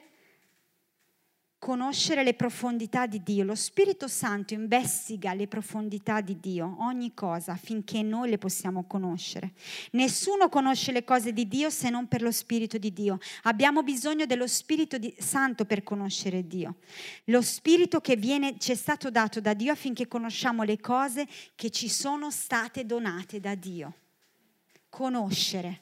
conoscere 1.65 2.21
le 2.21 2.35
profondità 2.35 3.07
di 3.07 3.23
Dio. 3.23 3.43
Lo 3.43 3.55
Spirito 3.55 4.07
Santo 4.07 4.53
investiga 4.53 5.33
le 5.33 5.47
profondità 5.47 6.21
di 6.21 6.39
Dio, 6.39 6.75
ogni 6.81 7.15
cosa, 7.15 7.53
affinché 7.53 8.03
noi 8.03 8.29
le 8.29 8.37
possiamo 8.37 8.83
conoscere. 8.83 9.53
Nessuno 9.93 10.47
conosce 10.47 10.91
le 10.91 11.03
cose 11.03 11.33
di 11.33 11.47
Dio 11.47 11.71
se 11.71 11.89
non 11.89 12.07
per 12.07 12.21
lo 12.21 12.29
Spirito 12.29 12.77
di 12.77 12.93
Dio. 12.93 13.17
Abbiamo 13.45 13.81
bisogno 13.81 14.27
dello 14.27 14.45
Spirito 14.45 14.99
Santo 15.17 15.65
per 15.65 15.81
conoscere 15.81 16.45
Dio. 16.45 16.75
Lo 17.25 17.41
Spirito 17.41 17.99
che 17.99 18.15
viene, 18.15 18.59
ci 18.59 18.71
è 18.71 18.75
stato 18.75 19.09
dato 19.09 19.41
da 19.41 19.55
Dio 19.55 19.71
affinché 19.71 20.07
conosciamo 20.07 20.61
le 20.61 20.79
cose 20.79 21.27
che 21.55 21.71
ci 21.71 21.89
sono 21.89 22.29
state 22.29 22.85
donate 22.85 23.39
da 23.39 23.55
Dio. 23.55 23.91
Conoscere, 24.87 25.81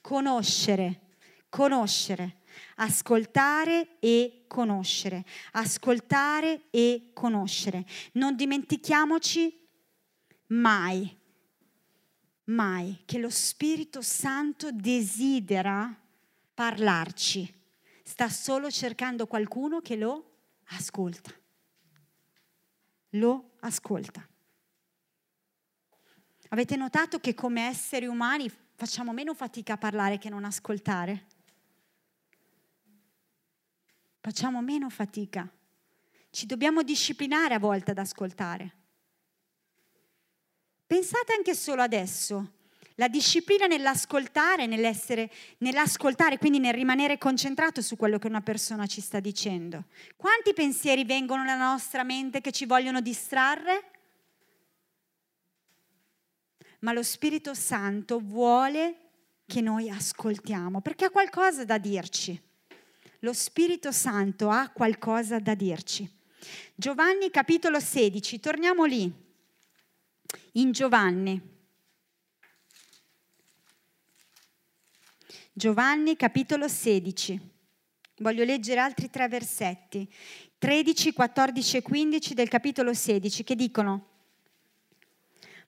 conoscere, 0.00 1.00
conoscere 1.48 2.44
ascoltare 2.76 3.98
e 4.00 4.44
conoscere, 4.46 5.24
ascoltare 5.52 6.64
e 6.70 7.10
conoscere. 7.12 7.84
Non 8.12 8.36
dimentichiamoci 8.36 9.68
mai, 10.48 11.16
mai 12.44 13.02
che 13.04 13.18
lo 13.18 13.30
Spirito 13.30 14.02
Santo 14.02 14.70
desidera 14.72 15.94
parlarci, 16.54 17.52
sta 18.02 18.28
solo 18.28 18.70
cercando 18.70 19.26
qualcuno 19.26 19.80
che 19.80 19.96
lo 19.96 20.36
ascolta. 20.68 21.32
Lo 23.10 23.56
ascolta. 23.60 24.26
Avete 26.48 26.76
notato 26.76 27.18
che 27.18 27.34
come 27.34 27.66
esseri 27.66 28.06
umani 28.06 28.50
facciamo 28.76 29.12
meno 29.12 29.34
fatica 29.34 29.74
a 29.74 29.78
parlare 29.78 30.18
che 30.18 30.28
non 30.28 30.44
ascoltare? 30.44 31.26
Facciamo 34.26 34.60
meno 34.60 34.90
fatica. 34.90 35.48
Ci 36.30 36.46
dobbiamo 36.46 36.82
disciplinare 36.82 37.54
a 37.54 37.60
volte 37.60 37.92
ad 37.92 37.98
ascoltare. 37.98 38.74
Pensate 40.84 41.32
anche 41.32 41.54
solo 41.54 41.80
adesso, 41.80 42.54
la 42.96 43.06
disciplina 43.06 43.66
nell'ascoltare, 43.66 44.66
nell'essere, 44.66 45.30
nell'ascoltare, 45.58 46.38
quindi 46.38 46.58
nel 46.58 46.74
rimanere 46.74 47.18
concentrato 47.18 47.80
su 47.82 47.94
quello 47.94 48.18
che 48.18 48.26
una 48.26 48.40
persona 48.40 48.86
ci 48.86 49.00
sta 49.00 49.20
dicendo. 49.20 49.84
Quanti 50.16 50.52
pensieri 50.54 51.04
vengono 51.04 51.44
nella 51.44 51.70
nostra 51.70 52.02
mente 52.02 52.40
che 52.40 52.50
ci 52.50 52.66
vogliono 52.66 53.00
distrarre? 53.00 53.90
Ma 56.80 56.92
lo 56.92 57.04
Spirito 57.04 57.54
Santo 57.54 58.18
vuole 58.18 59.02
che 59.46 59.60
noi 59.60 59.88
ascoltiamo 59.88 60.80
perché 60.80 61.04
ha 61.04 61.10
qualcosa 61.10 61.64
da 61.64 61.78
dirci 61.78 62.45
lo 63.26 63.32
Spirito 63.32 63.90
Santo 63.90 64.50
ha 64.50 64.68
qualcosa 64.68 65.40
da 65.40 65.56
dirci. 65.56 66.08
Giovanni 66.76 67.28
capitolo 67.28 67.80
16, 67.80 68.38
torniamo 68.38 68.84
lì, 68.84 69.12
in 70.52 70.70
Giovanni. 70.70 71.54
Giovanni 75.52 76.14
capitolo 76.14 76.68
16. 76.68 77.40
Voglio 78.18 78.44
leggere 78.44 78.78
altri 78.78 79.10
tre 79.10 79.26
versetti, 79.26 80.08
13, 80.58 81.12
14 81.12 81.78
e 81.78 81.82
15 81.82 82.32
del 82.32 82.48
capitolo 82.48 82.94
16, 82.94 83.42
che 83.42 83.56
dicono, 83.56 84.08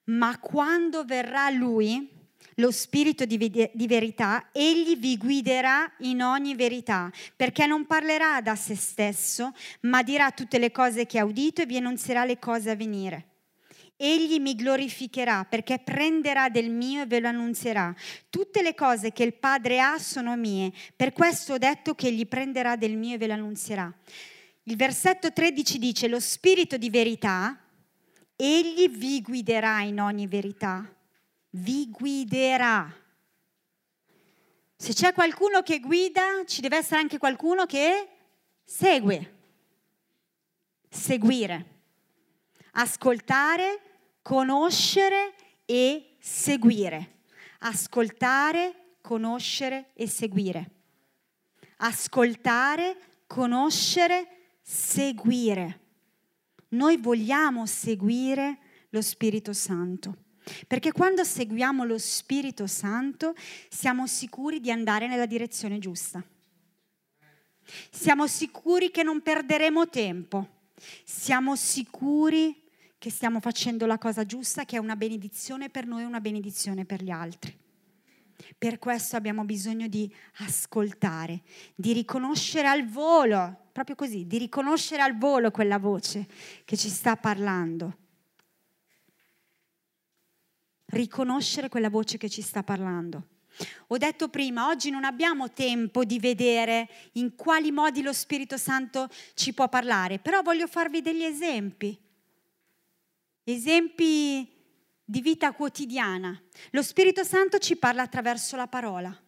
ma 0.04 0.38
quando 0.38 1.04
verrà 1.04 1.50
lui, 1.50 2.17
lo 2.58 2.70
spirito 2.70 3.24
di, 3.24 3.38
di, 3.72 3.86
verità, 3.86 4.48
egli 4.52 4.96
vi 4.96 5.16
guiderà 5.16 5.90
in 5.98 6.22
ogni 6.22 6.54
verità, 6.54 7.10
perché 7.36 7.66
non 7.66 7.86
parlerà 7.86 8.40
da 8.40 8.56
se 8.56 8.74
stesso, 8.74 9.52
ma 9.82 10.02
dirà 10.02 10.30
tutte 10.30 10.58
le 10.58 10.70
cose 10.70 11.06
che 11.06 11.18
ha 11.18 11.24
udito 11.24 11.62
e 11.62 11.66
vi 11.66 11.76
annunzierà 11.76 12.24
le 12.24 12.38
cose 12.38 12.70
a 12.70 12.76
venire. 12.76 13.26
Egli 13.96 14.38
mi 14.38 14.54
glorificherà 14.54 15.44
perché 15.44 15.78
prenderà 15.78 16.48
del 16.48 16.70
mio 16.70 17.02
e 17.02 17.06
ve 17.06 17.18
lo 17.18 17.28
annunzierà. 17.28 17.92
Tutte 18.30 18.62
le 18.62 18.74
cose 18.74 19.12
che 19.12 19.24
il 19.24 19.34
Padre 19.34 19.80
ha 19.80 19.98
sono 19.98 20.36
mie, 20.36 20.72
per 20.94 21.12
questo 21.12 21.54
ho 21.54 21.58
detto 21.58 21.94
che 21.94 22.08
egli 22.08 22.26
prenderà 22.26 22.76
del 22.76 22.96
mio 22.96 23.14
e 23.14 23.18
ve 23.18 23.26
lo 23.26 23.32
annunzierà. 23.32 23.92
Il 24.64 24.76
versetto 24.76 25.32
13 25.32 25.78
dice, 25.78 26.08
lo 26.08 26.20
spirito 26.20 26.76
di 26.76 26.90
verità, 26.90 27.58
egli 28.36 28.88
vi 28.88 29.20
guiderà 29.20 29.80
in 29.80 30.00
ogni 30.00 30.26
verità 30.26 30.92
vi 31.50 31.90
guiderà. 31.90 32.92
Se 34.76 34.92
c'è 34.92 35.12
qualcuno 35.12 35.62
che 35.62 35.80
guida, 35.80 36.44
ci 36.46 36.60
deve 36.60 36.76
essere 36.76 37.00
anche 37.00 37.18
qualcuno 37.18 37.66
che 37.66 38.08
segue. 38.64 39.36
Seguire. 40.88 41.76
Ascoltare, 42.72 43.80
conoscere 44.22 45.34
e 45.64 46.16
seguire. 46.20 47.22
Ascoltare, 47.60 48.96
conoscere 49.00 49.90
e 49.94 50.06
seguire. 50.06 50.70
Ascoltare, 51.78 52.96
conoscere, 53.26 54.58
seguire. 54.62 55.80
Noi 56.70 56.98
vogliamo 56.98 57.66
seguire 57.66 58.58
lo 58.90 59.02
Spirito 59.02 59.52
Santo. 59.52 60.26
Perché 60.66 60.92
quando 60.92 61.24
seguiamo 61.24 61.84
lo 61.84 61.98
Spirito 61.98 62.66
Santo 62.66 63.34
siamo 63.68 64.06
sicuri 64.06 64.60
di 64.60 64.70
andare 64.70 65.06
nella 65.06 65.26
direzione 65.26 65.78
giusta. 65.78 66.22
Siamo 67.90 68.26
sicuri 68.26 68.90
che 68.90 69.02
non 69.02 69.20
perderemo 69.20 69.88
tempo. 69.88 70.56
Siamo 71.04 71.56
sicuri 71.56 72.56
che 72.98 73.10
stiamo 73.10 73.40
facendo 73.40 73.86
la 73.86 73.98
cosa 73.98 74.24
giusta, 74.24 74.64
che 74.64 74.76
è 74.76 74.80
una 74.80 74.96
benedizione 74.96 75.68
per 75.68 75.86
noi 75.86 76.02
e 76.02 76.06
una 76.06 76.20
benedizione 76.20 76.84
per 76.84 77.02
gli 77.02 77.10
altri. 77.10 77.56
Per 78.56 78.78
questo 78.78 79.16
abbiamo 79.16 79.44
bisogno 79.44 79.88
di 79.88 80.12
ascoltare, 80.38 81.42
di 81.74 81.92
riconoscere 81.92 82.68
al 82.68 82.88
volo, 82.88 83.68
proprio 83.72 83.96
così, 83.96 84.26
di 84.26 84.38
riconoscere 84.38 85.02
al 85.02 85.16
volo 85.16 85.50
quella 85.50 85.78
voce 85.78 86.26
che 86.64 86.76
ci 86.76 86.88
sta 86.88 87.16
parlando 87.16 88.06
riconoscere 90.88 91.68
quella 91.68 91.90
voce 91.90 92.18
che 92.18 92.28
ci 92.28 92.42
sta 92.42 92.62
parlando. 92.62 93.26
Ho 93.88 93.96
detto 93.96 94.28
prima, 94.28 94.68
oggi 94.68 94.90
non 94.90 95.04
abbiamo 95.04 95.52
tempo 95.52 96.04
di 96.04 96.18
vedere 96.18 96.88
in 97.12 97.34
quali 97.34 97.72
modi 97.72 98.02
lo 98.02 98.12
Spirito 98.12 98.56
Santo 98.56 99.08
ci 99.34 99.52
può 99.52 99.68
parlare, 99.68 100.18
però 100.18 100.42
voglio 100.42 100.66
farvi 100.66 101.00
degli 101.00 101.24
esempi, 101.24 101.98
esempi 103.42 104.48
di 105.04 105.20
vita 105.20 105.52
quotidiana. 105.52 106.40
Lo 106.70 106.82
Spirito 106.82 107.24
Santo 107.24 107.58
ci 107.58 107.76
parla 107.76 108.02
attraverso 108.02 108.56
la 108.56 108.68
parola. 108.68 109.22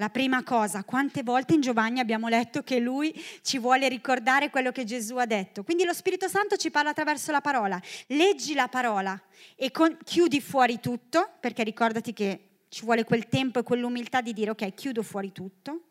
La 0.00 0.08
prima 0.08 0.42
cosa, 0.42 0.82
quante 0.82 1.22
volte 1.22 1.52
in 1.52 1.60
Giovanni 1.60 2.00
abbiamo 2.00 2.28
letto 2.28 2.62
che 2.62 2.78
lui 2.78 3.12
ci 3.42 3.58
vuole 3.58 3.86
ricordare 3.86 4.48
quello 4.48 4.72
che 4.72 4.84
Gesù 4.84 5.16
ha 5.16 5.26
detto. 5.26 5.62
Quindi 5.62 5.84
lo 5.84 5.92
Spirito 5.92 6.26
Santo 6.26 6.56
ci 6.56 6.70
parla 6.70 6.88
attraverso 6.88 7.32
la 7.32 7.42
parola. 7.42 7.78
Leggi 8.06 8.54
la 8.54 8.68
parola 8.68 9.22
e 9.56 9.70
con, 9.70 9.98
chiudi 10.02 10.40
fuori 10.40 10.80
tutto, 10.80 11.32
perché 11.38 11.64
ricordati 11.64 12.14
che 12.14 12.62
ci 12.70 12.86
vuole 12.86 13.04
quel 13.04 13.28
tempo 13.28 13.58
e 13.58 13.62
quell'umiltà 13.62 14.22
di 14.22 14.32
dire 14.32 14.52
ok, 14.52 14.72
chiudo 14.72 15.02
fuori 15.02 15.32
tutto. 15.32 15.88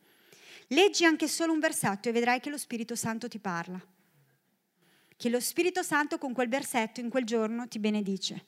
Leggi 0.69 1.05
anche 1.05 1.27
solo 1.27 1.53
un 1.53 1.59
versetto 1.59 2.09
e 2.09 2.11
vedrai 2.11 2.39
che 2.39 2.49
lo 2.49 2.57
Spirito 2.57 2.95
Santo 2.95 3.27
ti 3.27 3.37
parla. 3.37 3.79
Che 5.15 5.29
lo 5.29 5.39
Spirito 5.39 5.83
Santo 5.83 6.17
con 6.17 6.33
quel 6.33 6.49
versetto 6.49 6.99
in 6.99 7.09
quel 7.11 7.25
giorno 7.25 7.67
ti 7.67 7.77
benedice. 7.77 8.45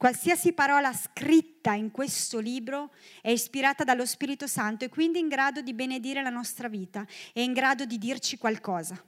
Qualsiasi 0.00 0.54
parola 0.54 0.94
scritta 0.94 1.74
in 1.74 1.90
questo 1.90 2.38
libro 2.38 2.94
è 3.20 3.28
ispirata 3.28 3.84
dallo 3.84 4.06
Spirito 4.06 4.46
Santo 4.46 4.86
e 4.86 4.88
quindi 4.88 5.18
in 5.18 5.28
grado 5.28 5.60
di 5.60 5.74
benedire 5.74 6.22
la 6.22 6.30
nostra 6.30 6.70
vita, 6.70 7.06
è 7.34 7.40
in 7.40 7.52
grado 7.52 7.84
di 7.84 7.98
dirci 7.98 8.38
qualcosa. 8.38 8.98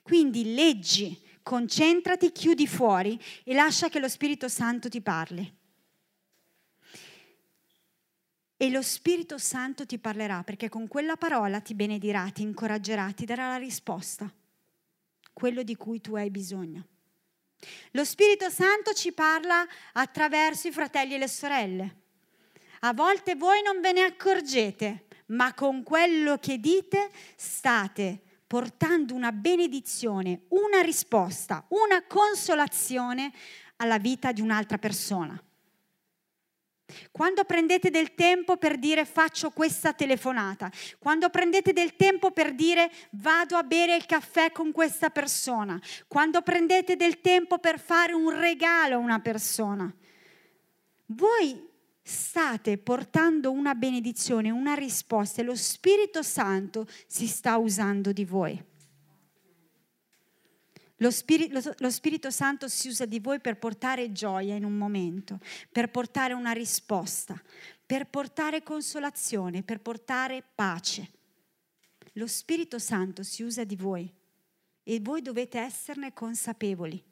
Quindi 0.00 0.54
leggi, 0.54 1.20
concentrati, 1.42 2.32
chiudi 2.32 2.66
fuori 2.66 3.20
e 3.44 3.52
lascia 3.52 3.90
che 3.90 3.98
lo 3.98 4.08
Spirito 4.08 4.48
Santo 4.48 4.88
ti 4.88 5.02
parli. 5.02 5.56
E 8.56 8.70
lo 8.70 8.80
Spirito 8.80 9.36
Santo 9.36 9.84
ti 9.84 9.98
parlerà 9.98 10.42
perché 10.42 10.70
con 10.70 10.88
quella 10.88 11.16
parola 11.16 11.60
ti 11.60 11.74
benedirà, 11.74 12.30
ti 12.30 12.40
incoraggerà, 12.40 13.12
ti 13.12 13.26
darà 13.26 13.48
la 13.48 13.58
risposta, 13.58 14.32
quello 15.34 15.62
di 15.62 15.76
cui 15.76 16.00
tu 16.00 16.14
hai 16.14 16.30
bisogno. 16.30 16.86
Lo 17.92 18.04
Spirito 18.04 18.50
Santo 18.50 18.92
ci 18.92 19.12
parla 19.12 19.66
attraverso 19.92 20.68
i 20.68 20.72
fratelli 20.72 21.14
e 21.14 21.18
le 21.18 21.28
sorelle. 21.28 21.96
A 22.80 22.92
volte 22.92 23.34
voi 23.34 23.62
non 23.62 23.80
ve 23.80 23.92
ne 23.92 24.02
accorgete, 24.02 25.06
ma 25.26 25.54
con 25.54 25.82
quello 25.82 26.38
che 26.38 26.58
dite 26.58 27.10
state 27.36 28.20
portando 28.46 29.14
una 29.14 29.32
benedizione, 29.32 30.42
una 30.48 30.80
risposta, 30.80 31.64
una 31.68 32.04
consolazione 32.06 33.32
alla 33.76 33.98
vita 33.98 34.32
di 34.32 34.40
un'altra 34.40 34.78
persona. 34.78 35.40
Quando 37.10 37.44
prendete 37.44 37.90
del 37.90 38.14
tempo 38.14 38.56
per 38.56 38.78
dire 38.78 39.04
faccio 39.04 39.50
questa 39.50 39.92
telefonata, 39.92 40.70
quando 40.98 41.28
prendete 41.30 41.72
del 41.72 41.96
tempo 41.96 42.30
per 42.30 42.54
dire 42.54 42.90
vado 43.10 43.56
a 43.56 43.62
bere 43.62 43.96
il 43.96 44.06
caffè 44.06 44.52
con 44.52 44.72
questa 44.72 45.10
persona, 45.10 45.80
quando 46.08 46.42
prendete 46.42 46.96
del 46.96 47.20
tempo 47.20 47.58
per 47.58 47.78
fare 47.78 48.12
un 48.12 48.30
regalo 48.30 48.96
a 48.96 48.98
una 48.98 49.20
persona, 49.20 49.92
voi 51.06 51.72
state 52.02 52.76
portando 52.76 53.50
una 53.50 53.74
benedizione, 53.74 54.50
una 54.50 54.74
risposta 54.74 55.40
e 55.40 55.44
lo 55.44 55.54
Spirito 55.54 56.22
Santo 56.22 56.86
si 57.06 57.26
sta 57.26 57.56
usando 57.56 58.12
di 58.12 58.24
voi. 58.24 58.72
Lo 60.98 61.10
Spirito, 61.10 61.74
lo 61.78 61.90
Spirito, 61.90 62.30
Santo 62.30 62.68
si 62.68 62.88
usa 62.88 63.04
di 63.04 63.18
voi 63.18 63.40
per 63.40 63.58
portare 63.58 64.12
gioia 64.12 64.54
in 64.54 64.64
un 64.64 64.76
momento, 64.76 65.40
per 65.72 65.90
portare 65.90 66.34
una 66.34 66.52
risposta, 66.52 67.40
per 67.84 68.06
portare 68.06 68.62
consolazione, 68.62 69.64
per 69.64 69.80
portare 69.80 70.44
pace. 70.54 71.10
Lo 72.12 72.28
Spirito 72.28 72.78
Santo 72.78 73.24
si 73.24 73.42
usa 73.42 73.64
di 73.64 73.74
voi 73.74 74.12
e 74.84 75.00
voi 75.00 75.20
dovete 75.20 75.58
esserne 75.58 76.12
consapevoli. 76.12 77.02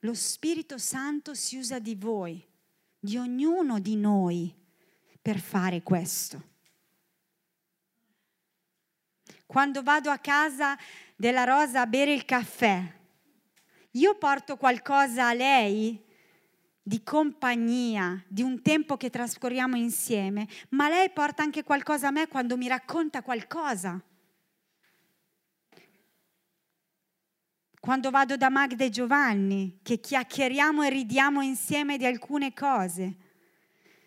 Lo 0.00 0.14
Spirito 0.14 0.76
Santo 0.76 1.34
si 1.34 1.56
usa 1.56 1.78
di 1.78 1.94
voi, 1.94 2.46
di 2.98 3.16
ognuno 3.16 3.80
di 3.80 3.96
noi, 3.96 4.54
per 5.22 5.40
fare 5.40 5.82
questo 5.82 6.56
quando 9.48 9.82
vado 9.82 10.10
a 10.10 10.18
casa 10.18 10.76
della 11.16 11.44
Rosa 11.44 11.80
a 11.80 11.86
bere 11.86 12.12
il 12.12 12.26
caffè, 12.26 12.82
io 13.92 14.14
porto 14.16 14.58
qualcosa 14.58 15.28
a 15.28 15.32
lei 15.32 16.04
di 16.82 17.02
compagnia, 17.02 18.22
di 18.28 18.42
un 18.42 18.60
tempo 18.60 18.98
che 18.98 19.08
trascorriamo 19.08 19.74
insieme, 19.74 20.46
ma 20.70 20.90
lei 20.90 21.08
porta 21.08 21.42
anche 21.42 21.64
qualcosa 21.64 22.08
a 22.08 22.10
me 22.10 22.28
quando 22.28 22.58
mi 22.58 22.68
racconta 22.68 23.22
qualcosa. 23.22 23.98
Quando 27.80 28.10
vado 28.10 28.36
da 28.36 28.50
Magda 28.50 28.84
e 28.84 28.90
Giovanni, 28.90 29.78
che 29.82 29.98
chiacchieriamo 29.98 30.82
e 30.82 30.90
ridiamo 30.90 31.40
insieme 31.40 31.96
di 31.96 32.04
alcune 32.04 32.52
cose. 32.52 33.16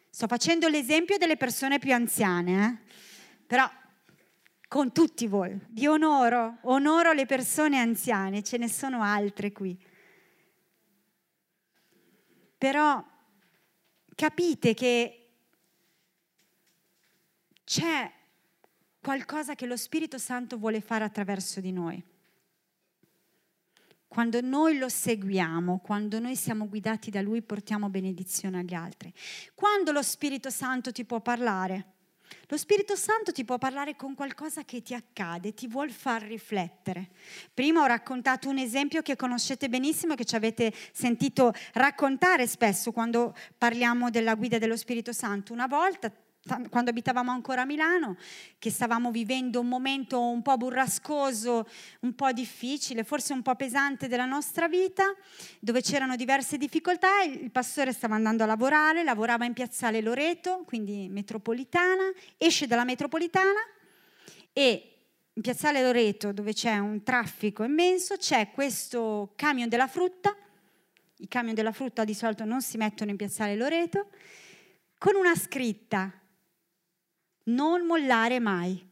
Sto 0.08 0.28
facendo 0.28 0.68
l'esempio 0.68 1.18
delle 1.18 1.36
persone 1.36 1.80
più 1.80 1.96
anziane, 1.96 2.68
eh? 2.68 2.94
però 3.48 3.68
con 4.72 4.94
tutti 4.94 5.28
voi. 5.28 5.60
Vi 5.68 5.86
onoro, 5.86 6.60
onoro 6.62 7.12
le 7.12 7.26
persone 7.26 7.78
anziane, 7.78 8.42
ce 8.42 8.56
ne 8.56 8.70
sono 8.70 9.02
altre 9.02 9.52
qui. 9.52 9.78
Però 12.58 13.06
capite 14.16 14.74
che 14.74 15.30
c'è 17.66 18.10
qualcosa 19.02 19.56
che 19.56 19.66
lo 19.66 19.76
Spirito 19.76 20.18
Santo 20.18 20.58
vuole 20.58 20.80
fare 20.80 21.04
attraverso 21.04 21.60
di 21.60 21.74
noi. 21.74 22.02
Quando 24.08 24.40
noi 24.40 24.78
lo 24.78 24.88
seguiamo, 24.88 25.80
quando 25.80 26.18
noi 26.20 26.38
siamo 26.38 26.70
guidati 26.70 27.12
da 27.12 27.22
Lui, 27.22 27.42
portiamo 27.42 27.90
benedizione 27.90 28.60
agli 28.60 28.74
altri. 28.74 29.14
Quando 29.54 29.92
lo 29.92 30.02
Spirito 30.02 30.50
Santo 30.50 30.94
ti 30.94 31.04
può 31.04 31.20
parlare? 31.20 32.00
Lo 32.48 32.58
Spirito 32.58 32.96
Santo 32.96 33.32
ti 33.32 33.46
può 33.46 33.58
parlare 33.58 33.96
con 33.96 34.16
qualcosa 34.16 34.64
che 34.64 34.82
ti 34.82 34.94
accade, 34.94 35.54
ti 35.54 35.68
vuol 35.68 35.92
far 35.92 36.24
riflettere. 36.24 37.10
Prima 37.54 37.82
ho 37.82 37.86
raccontato 37.86 38.50
un 38.50 38.58
esempio 38.58 39.02
che 39.02 39.16
conoscete 39.16 39.70
benissimo, 39.70 40.16
che 40.16 40.26
ci 40.26 40.36
avete 40.36 40.74
sentito 40.92 41.54
raccontare 41.74 42.48
spesso 42.48 42.92
quando 42.92 43.36
parliamo 43.58 44.10
della 44.10 44.36
guida 44.36 44.58
dello 44.58 44.76
Spirito 44.76 45.14
Santo. 45.14 45.54
Una 45.54 45.68
volta 45.68 46.12
quando 46.70 46.90
abitavamo 46.90 47.30
ancora 47.30 47.62
a 47.62 47.66
Milano, 47.66 48.18
che 48.58 48.72
stavamo 48.72 49.12
vivendo 49.12 49.60
un 49.60 49.68
momento 49.68 50.20
un 50.20 50.42
po' 50.42 50.58
burrascoso, 50.58 51.68
un 52.00 52.16
po' 52.16 52.32
difficile, 52.32 53.04
forse 53.04 53.34
un 53.34 53.44
po' 53.44 53.56
pesante 53.56 54.08
della 54.08 54.26
nostra 54.26 54.68
vita, 54.68 55.14
dove 55.60 55.82
c'erano 55.82 56.16
diverse 56.16 56.58
difficoltà, 56.58 57.22
il 57.22 57.52
pastore 57.52 57.94
stava 57.94 58.16
andando 58.16 58.42
a 58.44 58.48
lavorare, 58.48 59.04
lavorava 59.04 59.46
in 59.46 59.54
piazzale 59.54 60.02
Loreto, 60.02 60.64
quindi 60.66 61.08
metropolitana, 61.10 62.12
esce 62.38 62.66
dalla 62.66 62.86
metropolitana 62.86 63.60
e 64.52 64.86
in 65.34 65.42
piazzale 65.44 65.84
Loreto, 65.84 66.34
dove 66.34 66.54
c'è 66.54 66.78
un 66.80 67.04
traffico 67.04 67.64
immenso, 67.64 68.18
c'è 68.18 68.50
questo 68.52 69.34
camion 69.36 69.70
della 69.70 69.88
frutta, 69.88 70.36
i 71.18 71.28
camion 71.28 71.54
della 71.54 71.72
frutta 71.72 72.04
di 72.04 72.16
solito 72.16 72.46
non 72.46 72.64
si 72.64 72.78
mettono 72.78 73.12
in 73.12 73.16
piazzale 73.16 73.56
Loreto, 73.56 74.08
con 74.98 75.16
una 75.16 75.36
scritta 75.36 76.12
non 77.46 77.86
mollare 77.86 78.40
mai. 78.40 78.90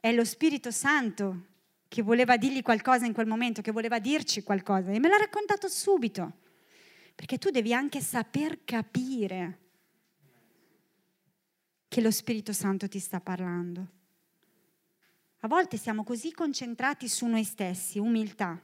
È 0.00 0.12
lo 0.12 0.24
Spirito 0.24 0.70
Santo 0.70 1.46
che 1.88 2.02
voleva 2.02 2.36
dirgli 2.36 2.62
qualcosa 2.62 3.06
in 3.06 3.12
quel 3.12 3.26
momento, 3.26 3.62
che 3.62 3.70
voleva 3.70 3.98
dirci 3.98 4.42
qualcosa 4.42 4.90
e 4.90 4.98
me 4.98 5.08
l'ha 5.08 5.16
raccontato 5.16 5.68
subito, 5.68 6.40
perché 7.14 7.38
tu 7.38 7.50
devi 7.50 7.72
anche 7.72 8.00
saper 8.00 8.64
capire 8.64 9.60
che 11.88 12.00
lo 12.00 12.10
Spirito 12.10 12.52
Santo 12.52 12.88
ti 12.88 12.98
sta 12.98 13.20
parlando. 13.20 13.88
A 15.38 15.48
volte 15.48 15.76
siamo 15.76 16.02
così 16.02 16.32
concentrati 16.32 17.08
su 17.08 17.26
noi 17.26 17.44
stessi, 17.44 17.98
umiltà, 17.98 18.60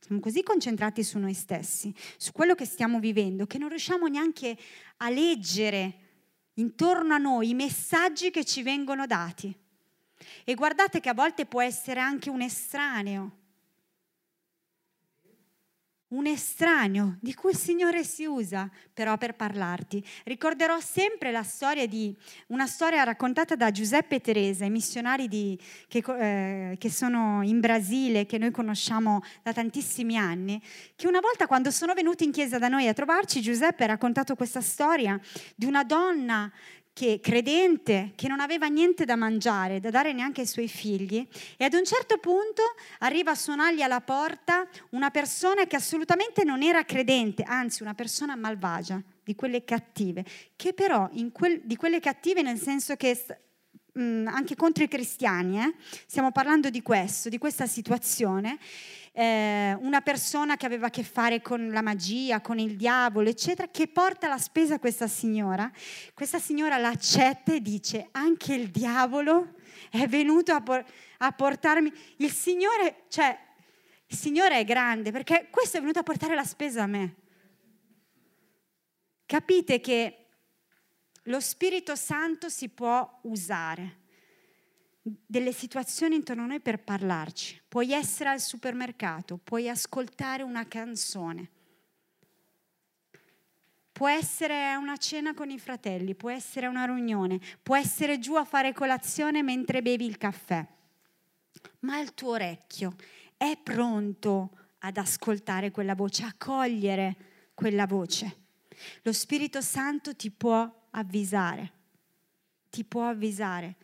siamo 0.00 0.20
così 0.20 0.42
concentrati 0.42 1.04
su 1.04 1.18
noi 1.18 1.34
stessi, 1.34 1.94
su 2.16 2.32
quello 2.32 2.54
che 2.54 2.66
stiamo 2.66 2.98
vivendo, 2.98 3.46
che 3.46 3.58
non 3.58 3.68
riusciamo 3.68 4.06
neanche 4.06 4.58
a 4.96 5.08
leggere 5.08 6.03
intorno 6.54 7.14
a 7.14 7.18
noi 7.18 7.50
i 7.50 7.54
messaggi 7.54 8.30
che 8.30 8.44
ci 8.44 8.62
vengono 8.62 9.06
dati. 9.06 9.54
E 10.44 10.54
guardate 10.54 11.00
che 11.00 11.08
a 11.08 11.14
volte 11.14 11.46
può 11.46 11.62
essere 11.62 12.00
anche 12.00 12.30
un 12.30 12.40
estraneo, 12.40 13.38
un 16.14 16.26
estraneo 16.26 17.16
di 17.20 17.34
cui 17.34 17.50
il 17.50 17.56
Signore 17.56 18.04
si 18.04 18.24
usa 18.24 18.70
però 18.92 19.16
per 19.18 19.34
parlarti. 19.34 20.04
Ricorderò 20.24 20.78
sempre 20.80 21.30
la 21.30 21.42
storia 21.42 21.86
di 21.86 22.14
una 22.48 22.66
storia 22.66 23.02
raccontata 23.02 23.56
da 23.56 23.70
Giuseppe 23.70 24.16
e 24.16 24.20
Teresa, 24.20 24.64
i 24.64 24.70
missionari 24.70 25.28
di, 25.28 25.58
che, 25.88 26.02
eh, 26.06 26.76
che 26.78 26.90
sono 26.90 27.42
in 27.42 27.60
Brasile, 27.60 28.26
che 28.26 28.38
noi 28.38 28.52
conosciamo 28.52 29.22
da 29.42 29.52
tantissimi 29.52 30.16
anni, 30.16 30.62
che 30.94 31.08
una 31.08 31.20
volta 31.20 31.46
quando 31.46 31.70
sono 31.70 31.94
venuti 31.94 32.24
in 32.24 32.30
chiesa 32.30 32.58
da 32.58 32.68
noi 32.68 32.86
a 32.86 32.92
trovarci, 32.92 33.42
Giuseppe 33.42 33.84
ha 33.84 33.88
raccontato 33.88 34.36
questa 34.36 34.60
storia 34.60 35.18
di 35.56 35.66
una 35.66 35.82
donna 35.82 36.50
che, 36.94 37.18
credente, 37.20 38.12
che 38.14 38.28
non 38.28 38.38
aveva 38.38 38.68
niente 38.68 39.04
da 39.04 39.16
mangiare, 39.16 39.80
da 39.80 39.90
dare 39.90 40.12
neanche 40.12 40.42
ai 40.42 40.46
suoi 40.46 40.68
figli, 40.68 41.26
e 41.56 41.64
ad 41.64 41.74
un 41.74 41.84
certo 41.84 42.18
punto 42.18 42.62
arriva 43.00 43.32
a 43.32 43.34
suonargli 43.34 43.82
alla 43.82 44.00
porta 44.00 44.66
una 44.90 45.10
persona 45.10 45.66
che 45.66 45.74
assolutamente 45.74 46.44
non 46.44 46.62
era 46.62 46.84
credente, 46.84 47.42
anzi 47.42 47.82
una 47.82 47.94
persona 47.94 48.36
malvagia, 48.36 49.02
di 49.24 49.34
quelle 49.34 49.64
cattive, 49.64 50.24
che 50.54 50.72
però 50.72 51.10
quel, 51.32 51.62
di 51.64 51.76
quelle 51.76 51.98
cattive 51.98 52.42
nel 52.42 52.60
senso 52.60 52.94
che 52.94 53.24
mh, 53.94 54.26
anche 54.26 54.54
contro 54.54 54.84
i 54.84 54.88
cristiani, 54.88 55.60
eh, 55.60 55.74
stiamo 56.06 56.30
parlando 56.30 56.70
di 56.70 56.82
questo, 56.82 57.28
di 57.28 57.38
questa 57.38 57.66
situazione, 57.66 58.58
eh, 59.16 59.76
una 59.78 60.00
persona 60.00 60.56
che 60.56 60.66
aveva 60.66 60.88
a 60.88 60.90
che 60.90 61.04
fare 61.04 61.40
con 61.40 61.70
la 61.70 61.82
magia, 61.82 62.40
con 62.40 62.58
il 62.58 62.76
diavolo, 62.76 63.28
eccetera, 63.28 63.68
che 63.68 63.86
porta 63.86 64.26
la 64.26 64.38
spesa 64.38 64.74
a 64.74 64.78
questa 64.80 65.06
signora. 65.06 65.70
Questa 66.12 66.40
signora 66.40 66.78
l'accetta 66.78 67.54
e 67.54 67.60
dice, 67.60 68.08
anche 68.10 68.54
il 68.54 68.70
diavolo 68.70 69.54
è 69.88 70.08
venuto 70.08 70.52
a, 70.52 70.60
por- 70.60 70.84
a 71.18 71.30
portarmi... 71.30 71.92
Il 72.16 72.32
Signore, 72.32 73.04
cioè, 73.08 73.38
il 74.06 74.16
Signore 74.16 74.58
è 74.58 74.64
grande 74.64 75.12
perché 75.12 75.46
questo 75.48 75.76
è 75.76 75.80
venuto 75.80 76.00
a 76.00 76.02
portare 76.02 76.34
la 76.34 76.44
spesa 76.44 76.82
a 76.82 76.86
me. 76.88 77.14
Capite 79.26 79.80
che 79.80 80.26
lo 81.22 81.38
Spirito 81.38 81.94
Santo 81.94 82.48
si 82.48 82.68
può 82.68 83.20
usare 83.22 84.02
delle 85.06 85.52
situazioni 85.52 86.14
intorno 86.14 86.44
a 86.44 86.46
noi 86.46 86.60
per 86.60 86.82
parlarci. 86.82 87.60
Puoi 87.68 87.92
essere 87.92 88.30
al 88.30 88.40
supermercato, 88.40 89.36
puoi 89.36 89.68
ascoltare 89.68 90.42
una 90.42 90.66
canzone, 90.66 91.50
può 93.92 94.08
essere 94.08 94.74
una 94.76 94.96
cena 94.96 95.34
con 95.34 95.50
i 95.50 95.58
fratelli, 95.58 96.14
può 96.14 96.30
essere 96.30 96.66
una 96.66 96.86
riunione, 96.86 97.38
può 97.62 97.76
essere 97.76 98.18
giù 98.18 98.36
a 98.36 98.44
fare 98.44 98.72
colazione 98.72 99.42
mentre 99.42 99.82
bevi 99.82 100.06
il 100.06 100.16
caffè. 100.16 100.66
Ma 101.80 102.00
il 102.00 102.14
tuo 102.14 102.30
orecchio 102.30 102.94
è 103.36 103.58
pronto 103.62 104.50
ad 104.78 104.96
ascoltare 104.96 105.70
quella 105.70 105.94
voce, 105.94 106.24
a 106.24 106.34
cogliere 106.36 107.16
quella 107.52 107.86
voce. 107.86 108.42
Lo 109.02 109.12
Spirito 109.12 109.60
Santo 109.60 110.16
ti 110.16 110.30
può 110.30 110.88
avvisare, 110.90 111.72
ti 112.70 112.84
può 112.84 113.06
avvisare 113.06 113.76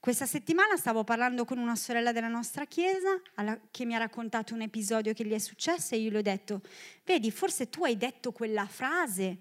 Questa 0.00 0.26
settimana 0.26 0.76
stavo 0.76 1.02
parlando 1.02 1.44
con 1.44 1.58
una 1.58 1.74
sorella 1.74 2.12
della 2.12 2.28
nostra 2.28 2.66
chiesa 2.66 3.20
alla, 3.34 3.58
che 3.70 3.84
mi 3.84 3.96
ha 3.96 3.98
raccontato 3.98 4.54
un 4.54 4.62
episodio 4.62 5.12
che 5.12 5.24
gli 5.24 5.32
è 5.32 5.38
successo 5.38 5.94
e 5.94 5.98
io 5.98 6.10
le 6.10 6.18
ho 6.18 6.22
detto, 6.22 6.60
vedi, 7.04 7.32
forse 7.32 7.68
tu 7.68 7.82
hai 7.82 7.96
detto 7.96 8.30
quella 8.30 8.66
frase 8.66 9.38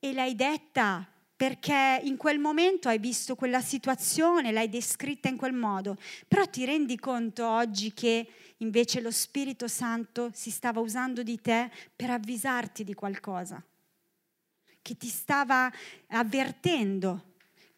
e 0.00 0.12
l'hai 0.12 0.34
detta 0.34 1.06
perché 1.36 2.00
in 2.02 2.16
quel 2.16 2.40
momento 2.40 2.88
hai 2.88 2.98
visto 2.98 3.36
quella 3.36 3.60
situazione, 3.60 4.50
l'hai 4.50 4.68
descritta 4.68 5.28
in 5.28 5.36
quel 5.36 5.54
modo, 5.54 5.96
però 6.26 6.44
ti 6.46 6.64
rendi 6.64 6.98
conto 6.98 7.48
oggi 7.48 7.94
che 7.94 8.28
invece 8.58 9.00
lo 9.00 9.12
Spirito 9.12 9.68
Santo 9.68 10.30
si 10.34 10.50
stava 10.50 10.80
usando 10.80 11.22
di 11.22 11.40
te 11.40 11.70
per 11.94 12.10
avvisarti 12.10 12.82
di 12.82 12.92
qualcosa, 12.92 13.64
che 14.82 14.96
ti 14.96 15.08
stava 15.08 15.72
avvertendo 16.08 17.29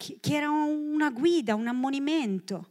che 0.02 0.34
era 0.34 0.50
una 0.50 1.10
guida, 1.10 1.54
un 1.54 1.68
ammonimento. 1.68 2.70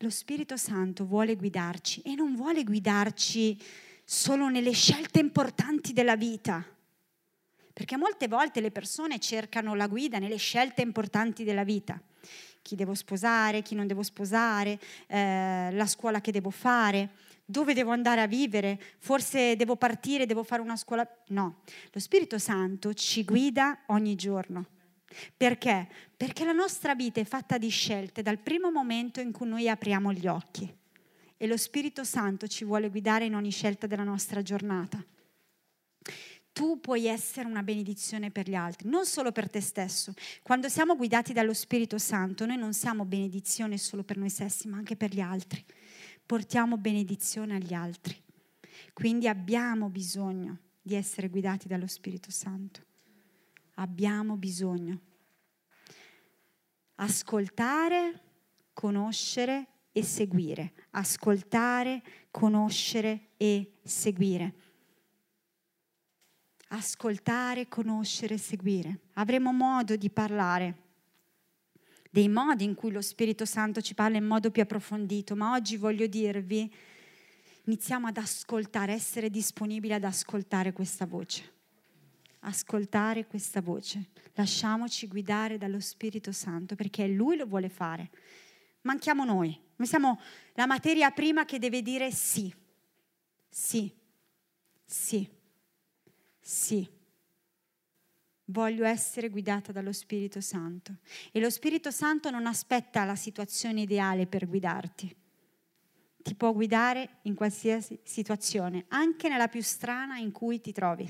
Lo 0.00 0.10
Spirito 0.10 0.56
Santo 0.56 1.06
vuole 1.06 1.34
guidarci 1.34 2.02
e 2.02 2.14
non 2.14 2.36
vuole 2.36 2.62
guidarci 2.62 3.60
solo 4.04 4.48
nelle 4.48 4.72
scelte 4.72 5.18
importanti 5.18 5.92
della 5.92 6.16
vita. 6.16 6.64
Perché 7.72 7.96
molte 7.96 8.28
volte 8.28 8.60
le 8.60 8.70
persone 8.70 9.18
cercano 9.18 9.74
la 9.74 9.88
guida 9.88 10.18
nelle 10.18 10.36
scelte 10.36 10.82
importanti 10.82 11.42
della 11.42 11.64
vita. 11.64 12.00
Chi 12.62 12.76
devo 12.76 12.94
sposare, 12.94 13.62
chi 13.62 13.74
non 13.74 13.86
devo 13.86 14.02
sposare, 14.02 14.78
eh, 15.06 15.70
la 15.72 15.86
scuola 15.86 16.20
che 16.20 16.30
devo 16.30 16.50
fare 16.50 17.10
dove 17.50 17.72
devo 17.72 17.92
andare 17.92 18.20
a 18.20 18.26
vivere, 18.26 18.78
forse 18.98 19.56
devo 19.56 19.76
partire, 19.76 20.26
devo 20.26 20.42
fare 20.42 20.60
una 20.60 20.76
scuola. 20.76 21.08
No, 21.28 21.62
lo 21.90 21.98
Spirito 21.98 22.38
Santo 22.38 22.92
ci 22.92 23.24
guida 23.24 23.84
ogni 23.86 24.16
giorno. 24.16 24.66
Perché? 25.34 25.88
Perché 26.14 26.44
la 26.44 26.52
nostra 26.52 26.94
vita 26.94 27.20
è 27.20 27.24
fatta 27.24 27.56
di 27.56 27.70
scelte 27.70 28.20
dal 28.20 28.38
primo 28.38 28.70
momento 28.70 29.20
in 29.20 29.32
cui 29.32 29.48
noi 29.48 29.66
apriamo 29.66 30.12
gli 30.12 30.26
occhi. 30.26 30.70
E 31.38 31.46
lo 31.46 31.56
Spirito 31.56 32.04
Santo 32.04 32.46
ci 32.48 32.66
vuole 32.66 32.90
guidare 32.90 33.24
in 33.24 33.34
ogni 33.34 33.50
scelta 33.50 33.86
della 33.86 34.04
nostra 34.04 34.42
giornata. 34.42 35.02
Tu 36.52 36.80
puoi 36.80 37.06
essere 37.06 37.48
una 37.48 37.62
benedizione 37.62 38.30
per 38.30 38.46
gli 38.46 38.54
altri, 38.54 38.90
non 38.90 39.06
solo 39.06 39.32
per 39.32 39.48
te 39.48 39.62
stesso. 39.62 40.12
Quando 40.42 40.68
siamo 40.68 40.96
guidati 40.96 41.32
dallo 41.32 41.54
Spirito 41.54 41.96
Santo, 41.96 42.44
noi 42.44 42.58
non 42.58 42.74
siamo 42.74 43.06
benedizione 43.06 43.78
solo 43.78 44.02
per 44.02 44.18
noi 44.18 44.28
stessi, 44.28 44.68
ma 44.68 44.76
anche 44.76 44.96
per 44.96 45.14
gli 45.14 45.20
altri 45.20 45.64
portiamo 46.28 46.76
benedizione 46.76 47.54
agli 47.54 47.72
altri. 47.72 48.14
Quindi 48.92 49.28
abbiamo 49.28 49.88
bisogno 49.88 50.58
di 50.82 50.94
essere 50.94 51.30
guidati 51.30 51.68
dallo 51.68 51.86
Spirito 51.86 52.30
Santo. 52.30 52.84
Abbiamo 53.76 54.36
bisogno. 54.36 55.00
Ascoltare, 56.96 58.20
conoscere 58.74 59.68
e 59.90 60.02
seguire. 60.02 60.74
Ascoltare, 60.90 62.02
conoscere 62.30 63.30
e 63.38 63.78
seguire. 63.82 64.54
Ascoltare, 66.68 67.68
conoscere 67.68 68.34
e 68.34 68.38
seguire. 68.38 69.00
Avremo 69.14 69.50
modo 69.54 69.96
di 69.96 70.10
parlare 70.10 70.87
dei 72.10 72.28
modi 72.28 72.64
in 72.64 72.74
cui 72.74 72.90
lo 72.90 73.00
Spirito 73.00 73.44
Santo 73.44 73.80
ci 73.80 73.94
parla 73.94 74.16
in 74.16 74.24
modo 74.24 74.50
più 74.50 74.62
approfondito, 74.62 75.36
ma 75.36 75.52
oggi 75.52 75.76
voglio 75.76 76.06
dirvi, 76.06 76.72
iniziamo 77.64 78.06
ad 78.06 78.16
ascoltare, 78.16 78.92
essere 78.92 79.30
disponibili 79.30 79.92
ad 79.92 80.04
ascoltare 80.04 80.72
questa 80.72 81.06
voce. 81.06 81.56
Ascoltare 82.40 83.26
questa 83.26 83.60
voce. 83.60 84.10
Lasciamoci 84.34 85.06
guidare 85.08 85.58
dallo 85.58 85.80
Spirito 85.80 86.32
Santo 86.32 86.76
perché 86.76 87.06
Lui 87.06 87.36
lo 87.36 87.46
vuole 87.46 87.68
fare. 87.68 88.10
Manchiamo 88.82 89.24
noi. 89.24 89.58
Noi 89.76 89.88
siamo 89.88 90.20
la 90.54 90.66
materia 90.66 91.10
prima 91.10 91.44
che 91.44 91.58
deve 91.58 91.82
dire 91.82 92.10
sì, 92.10 92.52
sì, 93.48 93.92
sì, 94.84 95.28
sì 96.40 96.96
voglio 98.48 98.84
essere 98.84 99.28
guidata 99.28 99.72
dallo 99.72 99.92
Spirito 99.92 100.40
Santo. 100.40 100.96
E 101.32 101.40
lo 101.40 101.50
Spirito 101.50 101.90
Santo 101.90 102.30
non 102.30 102.46
aspetta 102.46 103.04
la 103.04 103.16
situazione 103.16 103.82
ideale 103.82 104.26
per 104.26 104.46
guidarti. 104.46 105.16
Ti 106.22 106.34
può 106.34 106.52
guidare 106.52 107.18
in 107.22 107.34
qualsiasi 107.34 107.98
situazione, 108.02 108.84
anche 108.88 109.28
nella 109.28 109.48
più 109.48 109.62
strana 109.62 110.18
in 110.18 110.32
cui 110.32 110.60
ti 110.60 110.72
trovi. 110.72 111.08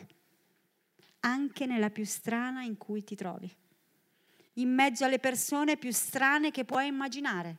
Anche 1.21 1.67
nella 1.67 1.91
più 1.91 2.05
strana 2.05 2.63
in 2.63 2.77
cui 2.77 3.03
ti 3.03 3.17
trovi. 3.17 3.53
In 4.55 4.73
mezzo 4.73 5.05
alle 5.05 5.19
persone 5.19 5.77
più 5.77 5.93
strane 5.93 6.51
che 6.51 6.65
puoi 6.65 6.87
immaginare. 6.87 7.57